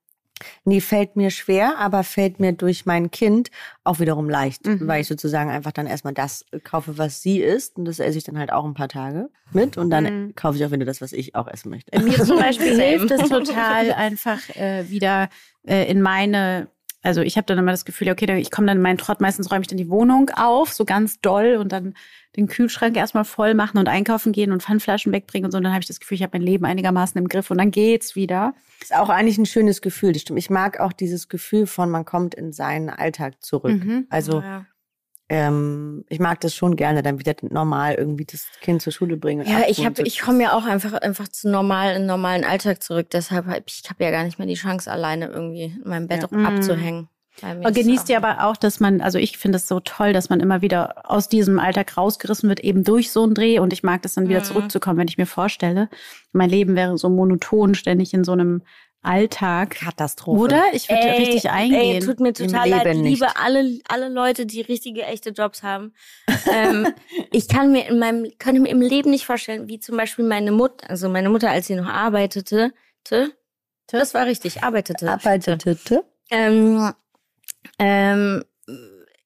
[0.65, 3.51] Nee, fällt mir schwer, aber fällt mir durch mein Kind
[3.85, 4.87] auch wiederum leicht, Mhm.
[4.89, 8.25] weil ich sozusagen einfach dann erstmal das kaufe, was sie isst und das esse ich
[8.25, 10.35] dann halt auch ein paar Tage mit und dann Mhm.
[10.35, 11.99] kaufe ich auch wieder das, was ich auch essen möchte.
[12.01, 15.29] Mir zum Beispiel hilft es total einfach äh, wieder
[15.67, 16.67] äh, in meine,
[17.05, 19.51] also ich habe dann immer das Gefühl, okay, ich komme dann in meinen Trott, meistens
[19.51, 21.95] räume ich dann die Wohnung auf, so ganz doll und dann
[22.35, 25.59] den Kühlschrank erstmal voll machen und einkaufen gehen und Pfandflaschen wegbringen und so.
[25.59, 27.71] Und dann habe ich das Gefühl, ich habe mein Leben einigermaßen im Griff und dann
[27.71, 28.55] geht's wieder.
[28.81, 30.39] Ist auch eigentlich ein schönes Gefühl, das stimmt.
[30.39, 33.85] Ich mag auch dieses Gefühl von, man kommt in seinen Alltag zurück.
[33.85, 34.07] Mhm.
[34.09, 34.65] Also ja,
[35.35, 39.47] ähm, ich mag das schon gerne, dann wieder normal irgendwie das Kind zur Schule bringen.
[39.47, 43.11] ja ich habe, ich komme ja auch einfach einfach zu normal in normalen Alltag zurück.
[43.11, 46.27] Deshalb hab ich, habe ja gar nicht mehr die Chance, alleine irgendwie in meinem Bett
[46.31, 46.39] Ja.
[46.47, 47.09] abzuhängen.
[47.43, 50.13] Bei mir Und genießt ihr aber auch, dass man, also ich finde es so toll,
[50.13, 53.59] dass man immer wieder aus diesem Alltag rausgerissen wird, eben durch so einen Dreh.
[53.59, 54.45] Und ich mag das dann wieder Mhm.
[54.45, 55.89] zurückzukommen, wenn ich mir vorstelle,
[56.33, 58.63] mein Leben wäre so monoton, ständig in so einem
[59.05, 59.71] Alltag.
[59.77, 60.41] Katastrophe.
[60.41, 60.63] Oder?
[60.73, 61.97] Ich würde Ey, richtig eingehen.
[61.97, 62.85] Ey, tut mir Im total leid.
[62.87, 63.37] Leben Ich liebe nicht.
[63.37, 65.93] alle, alle Leute, die richtige, echte Jobs haben.
[66.51, 66.89] ähm,
[67.33, 70.53] ich kann mir in meinem, könnte mir im Leben nicht vorstellen, wie zum Beispiel meine
[70.53, 72.73] Mutter, also meine Mutter, als sie noch arbeitete,
[73.05, 73.33] te,
[73.89, 75.11] das war richtig, arbeitete.
[75.11, 76.05] Arbeitete.
[76.31, 76.93] Ähm,
[77.79, 78.45] ähm,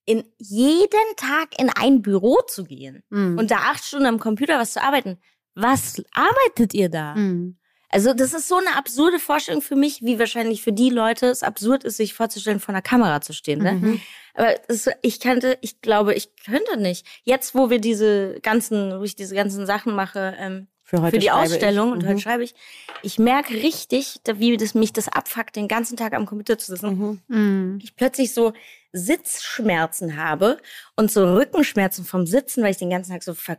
[0.04, 3.38] in jeden Tag in ein Büro zu gehen Mhm.
[3.38, 5.18] und da acht Stunden am Computer was zu arbeiten.
[5.54, 7.14] was arbeitet ihr da?
[7.14, 7.58] Mhm.
[7.90, 11.42] Also das ist so eine absurde Vorstellung für mich, wie wahrscheinlich für die Leute es
[11.42, 13.60] absurd ist, sich vorzustellen, vor einer Kamera zu stehen.
[13.62, 13.72] Ne?
[13.72, 14.00] Mhm.
[14.34, 17.06] Aber es, ich kannte, ich glaube, ich könnte nicht.
[17.24, 21.18] Jetzt, wo wir diese ganzen, wo ich diese ganzen Sachen mache, ähm, Für, heute für
[21.18, 21.92] die Ausstellung ich.
[21.94, 22.08] und Mhm.
[22.08, 22.54] heute schreibe ich,
[23.02, 26.72] ich merke richtig, da- wie das, mich das abfuckt, den ganzen Tag am Computer zu
[26.72, 26.98] sitzen.
[26.98, 27.22] Mhm.
[27.28, 27.78] Mhm.
[27.82, 28.52] Ich plötzlich so
[28.92, 30.58] Sitzschmerzen habe
[30.94, 33.56] und so Rückenschmerzen vom Sitzen, weil ich den ganzen Tag so ver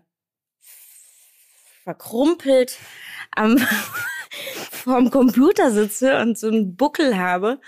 [1.84, 2.78] verkrumpelt
[3.36, 3.58] am
[4.90, 7.60] vorm Computer sitze und so einen Buckel habe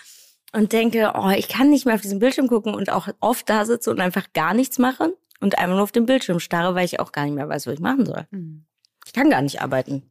[0.53, 3.65] und denke, oh, ich kann nicht mehr auf diesen Bildschirm gucken und auch oft da
[3.65, 6.99] sitze und einfach gar nichts mache und einfach nur auf den Bildschirm starre, weil ich
[6.99, 8.27] auch gar nicht mehr weiß, was ich machen soll.
[8.31, 8.65] Mhm.
[9.05, 10.03] Ich kann gar nicht arbeiten.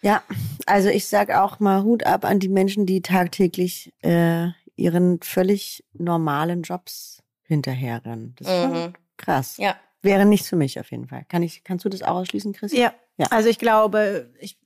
[0.00, 0.22] Ja,
[0.66, 5.84] also ich sag auch mal Hut ab an die Menschen, die tagtäglich äh, ihren völlig
[5.92, 8.34] normalen Jobs hinterherrennen.
[8.38, 9.56] Das ist schon krass.
[9.58, 9.76] Ja.
[10.00, 11.24] Wäre nichts für mich auf jeden Fall.
[11.28, 12.72] Kann ich, kannst du das auch ausschließen, Chris?
[12.72, 12.92] Ja.
[13.18, 13.26] Ja.
[13.30, 14.58] also ich glaube, ich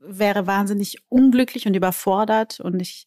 [0.00, 3.06] wäre wahnsinnig unglücklich und überfordert und ich,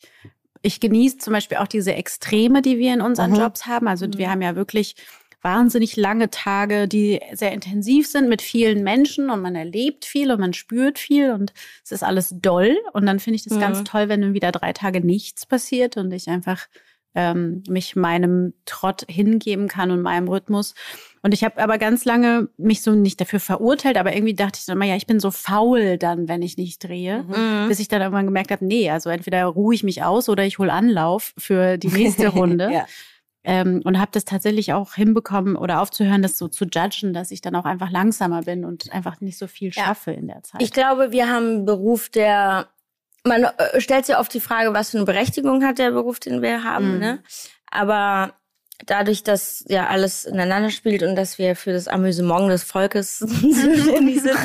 [0.62, 3.38] ich genieße zum Beispiel auch diese Extreme, die wir in unseren Mhm.
[3.38, 3.88] Jobs haben.
[3.88, 4.96] Also wir haben ja wirklich
[5.42, 10.40] wahnsinnig lange Tage, die sehr intensiv sind mit vielen Menschen und man erlebt viel und
[10.40, 11.52] man spürt viel und
[11.84, 12.78] es ist alles doll.
[12.94, 13.60] Und dann finde ich das Mhm.
[13.60, 16.68] ganz toll, wenn dann wieder drei Tage nichts passiert und ich einfach
[17.16, 20.74] ähm, mich meinem Trott hingeben kann und meinem Rhythmus.
[21.22, 24.66] Und ich habe aber ganz lange mich so nicht dafür verurteilt, aber irgendwie dachte ich
[24.66, 27.24] dann immer, ja, ich bin so faul dann, wenn ich nicht drehe.
[27.24, 27.68] Mhm.
[27.70, 30.58] Bis ich dann irgendwann gemerkt habe, nee, also entweder ruhe ich mich aus oder ich
[30.60, 32.70] hole Anlauf für die nächste Runde.
[32.74, 32.86] ja.
[33.46, 37.42] ähm, und habe das tatsächlich auch hinbekommen oder aufzuhören, das so zu judgen, dass ich
[37.42, 39.84] dann auch einfach langsamer bin und einfach nicht so viel Ja.
[39.86, 40.62] schaffe in der Zeit.
[40.62, 42.68] Ich glaube, wir haben einen Beruf, der
[43.26, 46.42] man äh, stellt sich oft die Frage, was für eine Berechtigung hat der Beruf, den
[46.42, 47.00] wir haben, Mhm.
[47.00, 47.24] ne?
[47.72, 48.34] Aber
[48.86, 54.22] dadurch, dass ja alles ineinander spielt und dass wir für das Amüsement des Volkes zuständig
[54.22, 54.38] sind,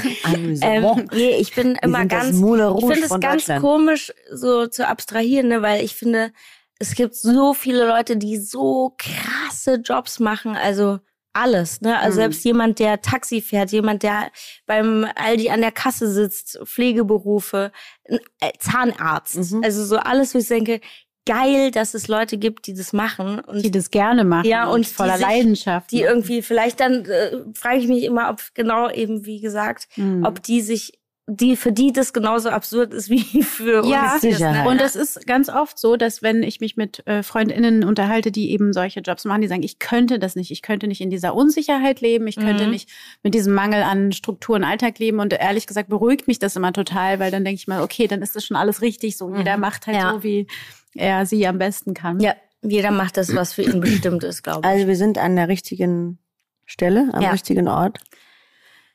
[0.63, 1.13] ähm, Amüsement.
[1.13, 5.63] nee, ich bin immer ganz ich finde es ganz komisch, so zu abstrahieren, ne?
[5.63, 6.33] weil ich finde,
[6.79, 11.01] es gibt so viele Leute, die so krasse Jobs machen, also
[11.33, 11.99] alles, ne?
[11.99, 12.21] Also Mhm.
[12.23, 14.31] selbst jemand, der Taxi fährt, jemand, der
[14.67, 17.71] beim Aldi an der Kasse sitzt, Pflegeberufe,
[18.05, 18.19] äh,
[18.59, 19.53] Zahnarzt.
[19.53, 19.63] Mhm.
[19.65, 20.81] Also so alles, wo ich denke,
[21.27, 24.87] geil, dass es Leute gibt, die das machen und die das gerne machen Ja, und
[24.89, 25.93] die voller sich- Leidenschaft.
[25.93, 30.25] die irgendwie vielleicht dann äh, frage ich mich immer, ob genau eben wie gesagt, Mhm.
[30.25, 30.99] ob die sich
[31.31, 34.23] die für die das genauso absurd ist wie für Ja, uns.
[34.23, 34.67] Sicherheit.
[34.67, 38.51] Und es ist ganz oft so, dass wenn ich mich mit äh, FreundInnen unterhalte, die
[38.51, 41.35] eben solche Jobs machen, die sagen, ich könnte das nicht, ich könnte nicht in dieser
[41.35, 42.71] Unsicherheit leben, ich könnte Mhm.
[42.71, 42.89] nicht
[43.23, 45.21] mit diesem Mangel an Struktur und Alltag leben.
[45.21, 48.23] Und ehrlich gesagt beruhigt mich das immer total, weil dann denke ich mal, okay, dann
[48.23, 49.35] ist das schon alles richtig so.
[49.37, 50.13] Jeder macht halt Ja.
[50.15, 50.47] so, wie
[50.95, 52.21] er sie am besten kann.
[52.21, 54.67] Ja, jeder macht das, was für ihn bestimmt ist, glaube ich.
[54.67, 56.19] Also wir sind an der richtigen
[56.65, 57.31] Stelle, am Ja.
[57.33, 57.99] richtigen Ort.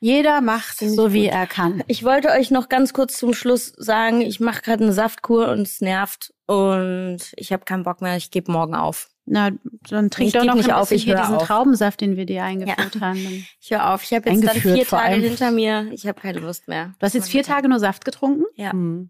[0.04, 1.32] Jeder macht so, wie gut.
[1.32, 1.82] er kann.
[1.86, 5.62] Ich wollte euch noch ganz kurz zum Schluss sagen, ich mache gerade eine Saftkur und
[5.62, 9.08] es nervt und ich habe keinen Bock mehr, ich gebe morgen auf.
[9.24, 9.48] Na,
[9.88, 11.46] dann trink Ich doch noch nicht ein auf, ich hier diesen auf.
[11.46, 13.24] Traubensaft, den wir dir eingeführt haben.
[13.24, 16.40] Dann- Ich höre auf, ich habe jetzt dann vier Tage hinter mir, ich habe keine
[16.40, 16.92] Lust mehr.
[16.98, 18.44] Du hast jetzt vier Tage nur Saft getrunken?
[18.56, 18.72] Ja.
[18.72, 19.08] Hm.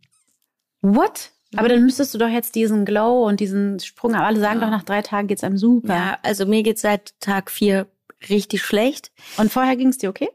[0.80, 1.32] What?
[1.57, 4.24] Aber dann müsstest du doch jetzt diesen Glow und diesen Sprung haben.
[4.24, 4.66] Alle sagen Ja.
[4.66, 5.92] doch, nach drei Tagen geht's einem super.
[5.92, 7.88] Ja, also mir geht's seit Tag vier
[8.28, 9.11] richtig schlecht.
[9.38, 10.28] Und vorher ging's dir okay?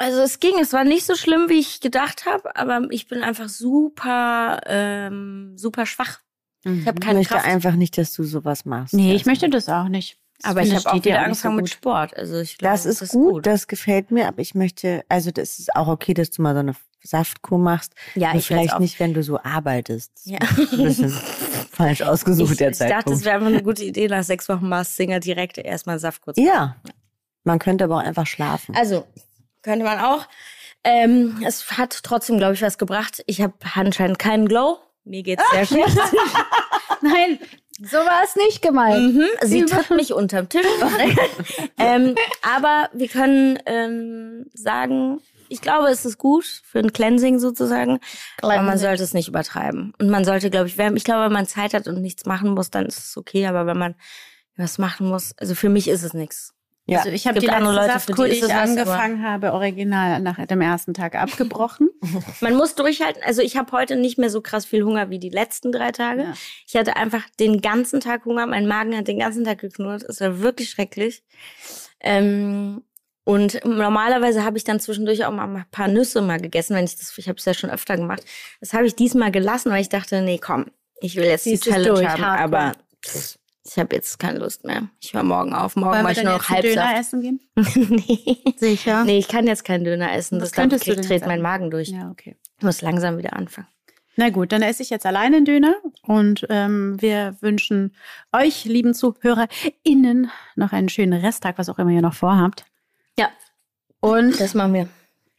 [0.00, 3.22] Also es ging, es war nicht so schlimm, wie ich gedacht habe, aber ich bin
[3.24, 6.20] einfach super, ähm, super schwach.
[6.64, 7.46] Ich habe Ich keine möchte Kraft.
[7.46, 8.94] einfach nicht, dass du sowas machst.
[8.94, 10.16] Nee, ich möchte das auch nicht.
[10.44, 11.70] aber ich habe das auch wieder angefangen so mit gut.
[11.70, 12.16] Sport.
[12.16, 15.74] Also ich glaube, Das ist gut, das gefällt mir, aber ich möchte, also das ist
[15.74, 17.92] auch okay, dass du mal so eine Saftkur machst.
[18.14, 18.80] Ja, ich vielleicht weiß auch.
[18.80, 20.12] nicht, wenn du so arbeitest.
[20.26, 20.38] Ja.
[20.76, 21.10] Bisschen
[21.72, 23.24] falsch ausgesucht Ich, der ich dachte, es Zeitpunkt.
[23.24, 26.36] wäre einfach eine gute Idee, nach sechs Wochen Mars Singer direkt erstmal Saft kurz.
[26.38, 26.76] ja,
[27.44, 28.74] man könnte aber auch einfach schlafen.
[28.76, 29.06] Also,
[29.62, 30.26] könnte man auch.
[30.84, 33.22] Ähm, es hat trotzdem, glaube ich, was gebracht.
[33.26, 34.78] Ich habe anscheinend keinen Glow.
[35.04, 35.98] Mir geht's sehr schlecht.
[37.02, 37.38] Nein,
[37.80, 39.14] so war es nicht gemeint.
[39.14, 40.66] mhm, sie tritt mich unterm Tisch.
[41.78, 48.00] ähm, aber wir können ähm, sagen, ich glaube, es ist gut für ein Cleansing sozusagen.
[48.42, 49.94] Aber man sollte es nicht übertreiben.
[49.98, 52.50] Und man sollte, glaube ich, wenn, ich glaube, wenn man Zeit hat und nichts machen
[52.50, 53.46] muss, dann ist es okay.
[53.46, 53.94] Aber wenn man
[54.56, 56.52] was machen muss, also für mich ist es nichts.
[56.88, 57.00] Ja.
[57.00, 60.20] Also ich habe die letzte Leute, Saftkur, die die ich es was, angefangen habe, original
[60.20, 61.90] nach dem ersten Tag abgebrochen.
[62.40, 63.22] Man muss durchhalten.
[63.22, 66.22] Also ich habe heute nicht mehr so krass viel Hunger wie die letzten drei Tage.
[66.22, 66.34] Ja.
[66.66, 68.46] Ich hatte einfach den ganzen Tag Hunger.
[68.46, 70.02] Mein Magen hat den ganzen Tag geknurrt.
[70.02, 71.22] Es war wirklich schrecklich.
[72.00, 72.82] Ähm,
[73.24, 76.96] und normalerweise habe ich dann zwischendurch auch mal ein paar Nüsse mal gegessen, wenn ich
[76.96, 78.22] das, ich habe es ja schon öfter gemacht.
[78.60, 80.64] Das habe ich diesmal gelassen, weil ich dachte, nee, komm,
[81.02, 82.24] ich will jetzt Ziehst die Challenge durch, haben.
[82.24, 82.60] hardcore.
[82.60, 82.72] Aber
[83.04, 84.88] pff, Ich habe jetzt keine Lust mehr.
[85.00, 85.76] Ich höre morgen auf.
[85.76, 87.40] Morgen Wollen mache ich nur noch jetzt einen Döner essen gehen?
[87.74, 88.36] nee.
[88.56, 89.04] Sicher.
[89.04, 90.40] nee, ich kann jetzt keinen Döner essen.
[90.40, 91.42] Was Das könntest du ich denn dreht mein?
[91.42, 91.88] Magen durch.
[91.88, 92.36] Ja, okay.
[92.56, 93.68] Ich muss langsam wieder anfangen.
[94.16, 97.94] Na gut, dann esse ich jetzt alleine einen Döner und ähm, wir wünschen
[98.32, 102.64] euch, lieben ZuhörerInnen, noch einen schönen Resttag, was auch immer ihr noch vorhabt.
[103.16, 103.28] Ja,
[104.00, 104.88] Und das machen wir.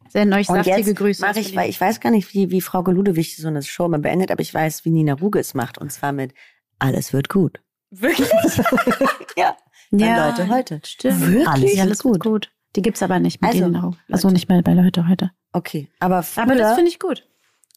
[0.07, 1.21] senden euch Und saftige jetzt Grüße.
[1.21, 3.99] mache ich, weil ich weiß gar nicht, wie, wie Frau Ludewig so eine Show mal
[3.99, 5.77] beendet, aber ich weiß, wie Nina Ruge es macht.
[5.77, 6.33] Und zwar mit
[6.79, 7.59] Alles wird gut.
[7.91, 8.29] Wirklich?
[9.37, 9.55] ja.
[9.91, 10.81] Dann Leute heute.
[10.85, 11.21] Stimmt.
[11.21, 11.47] Wirklich?
[11.47, 12.19] Alles Ja, alles gut.
[12.19, 12.51] gut.
[12.75, 13.95] Die gibt's aber nicht mit Also, denen auch.
[14.11, 15.31] Also nicht mehr bei Leute heute.
[15.53, 17.25] Okay, aber früher, Aber das finde ich gut.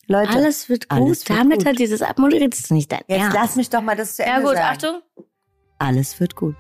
[0.07, 0.99] Leute, Alles wird gut.
[1.01, 1.67] Alles wird Damit gut.
[1.67, 2.53] hat dieses abmoderiert.
[2.53, 3.35] Das ist nicht dein jetzt Ernst.
[3.37, 4.67] lass mich doch mal das zu Ende Ja gut, sagen.
[4.77, 5.03] Achtung.
[5.79, 6.57] Alles wird gut.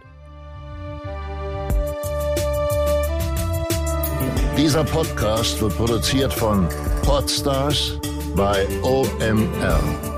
[4.56, 6.68] Dieser Podcast wird produziert von
[7.04, 7.98] Podstars
[8.36, 10.11] bei OMR.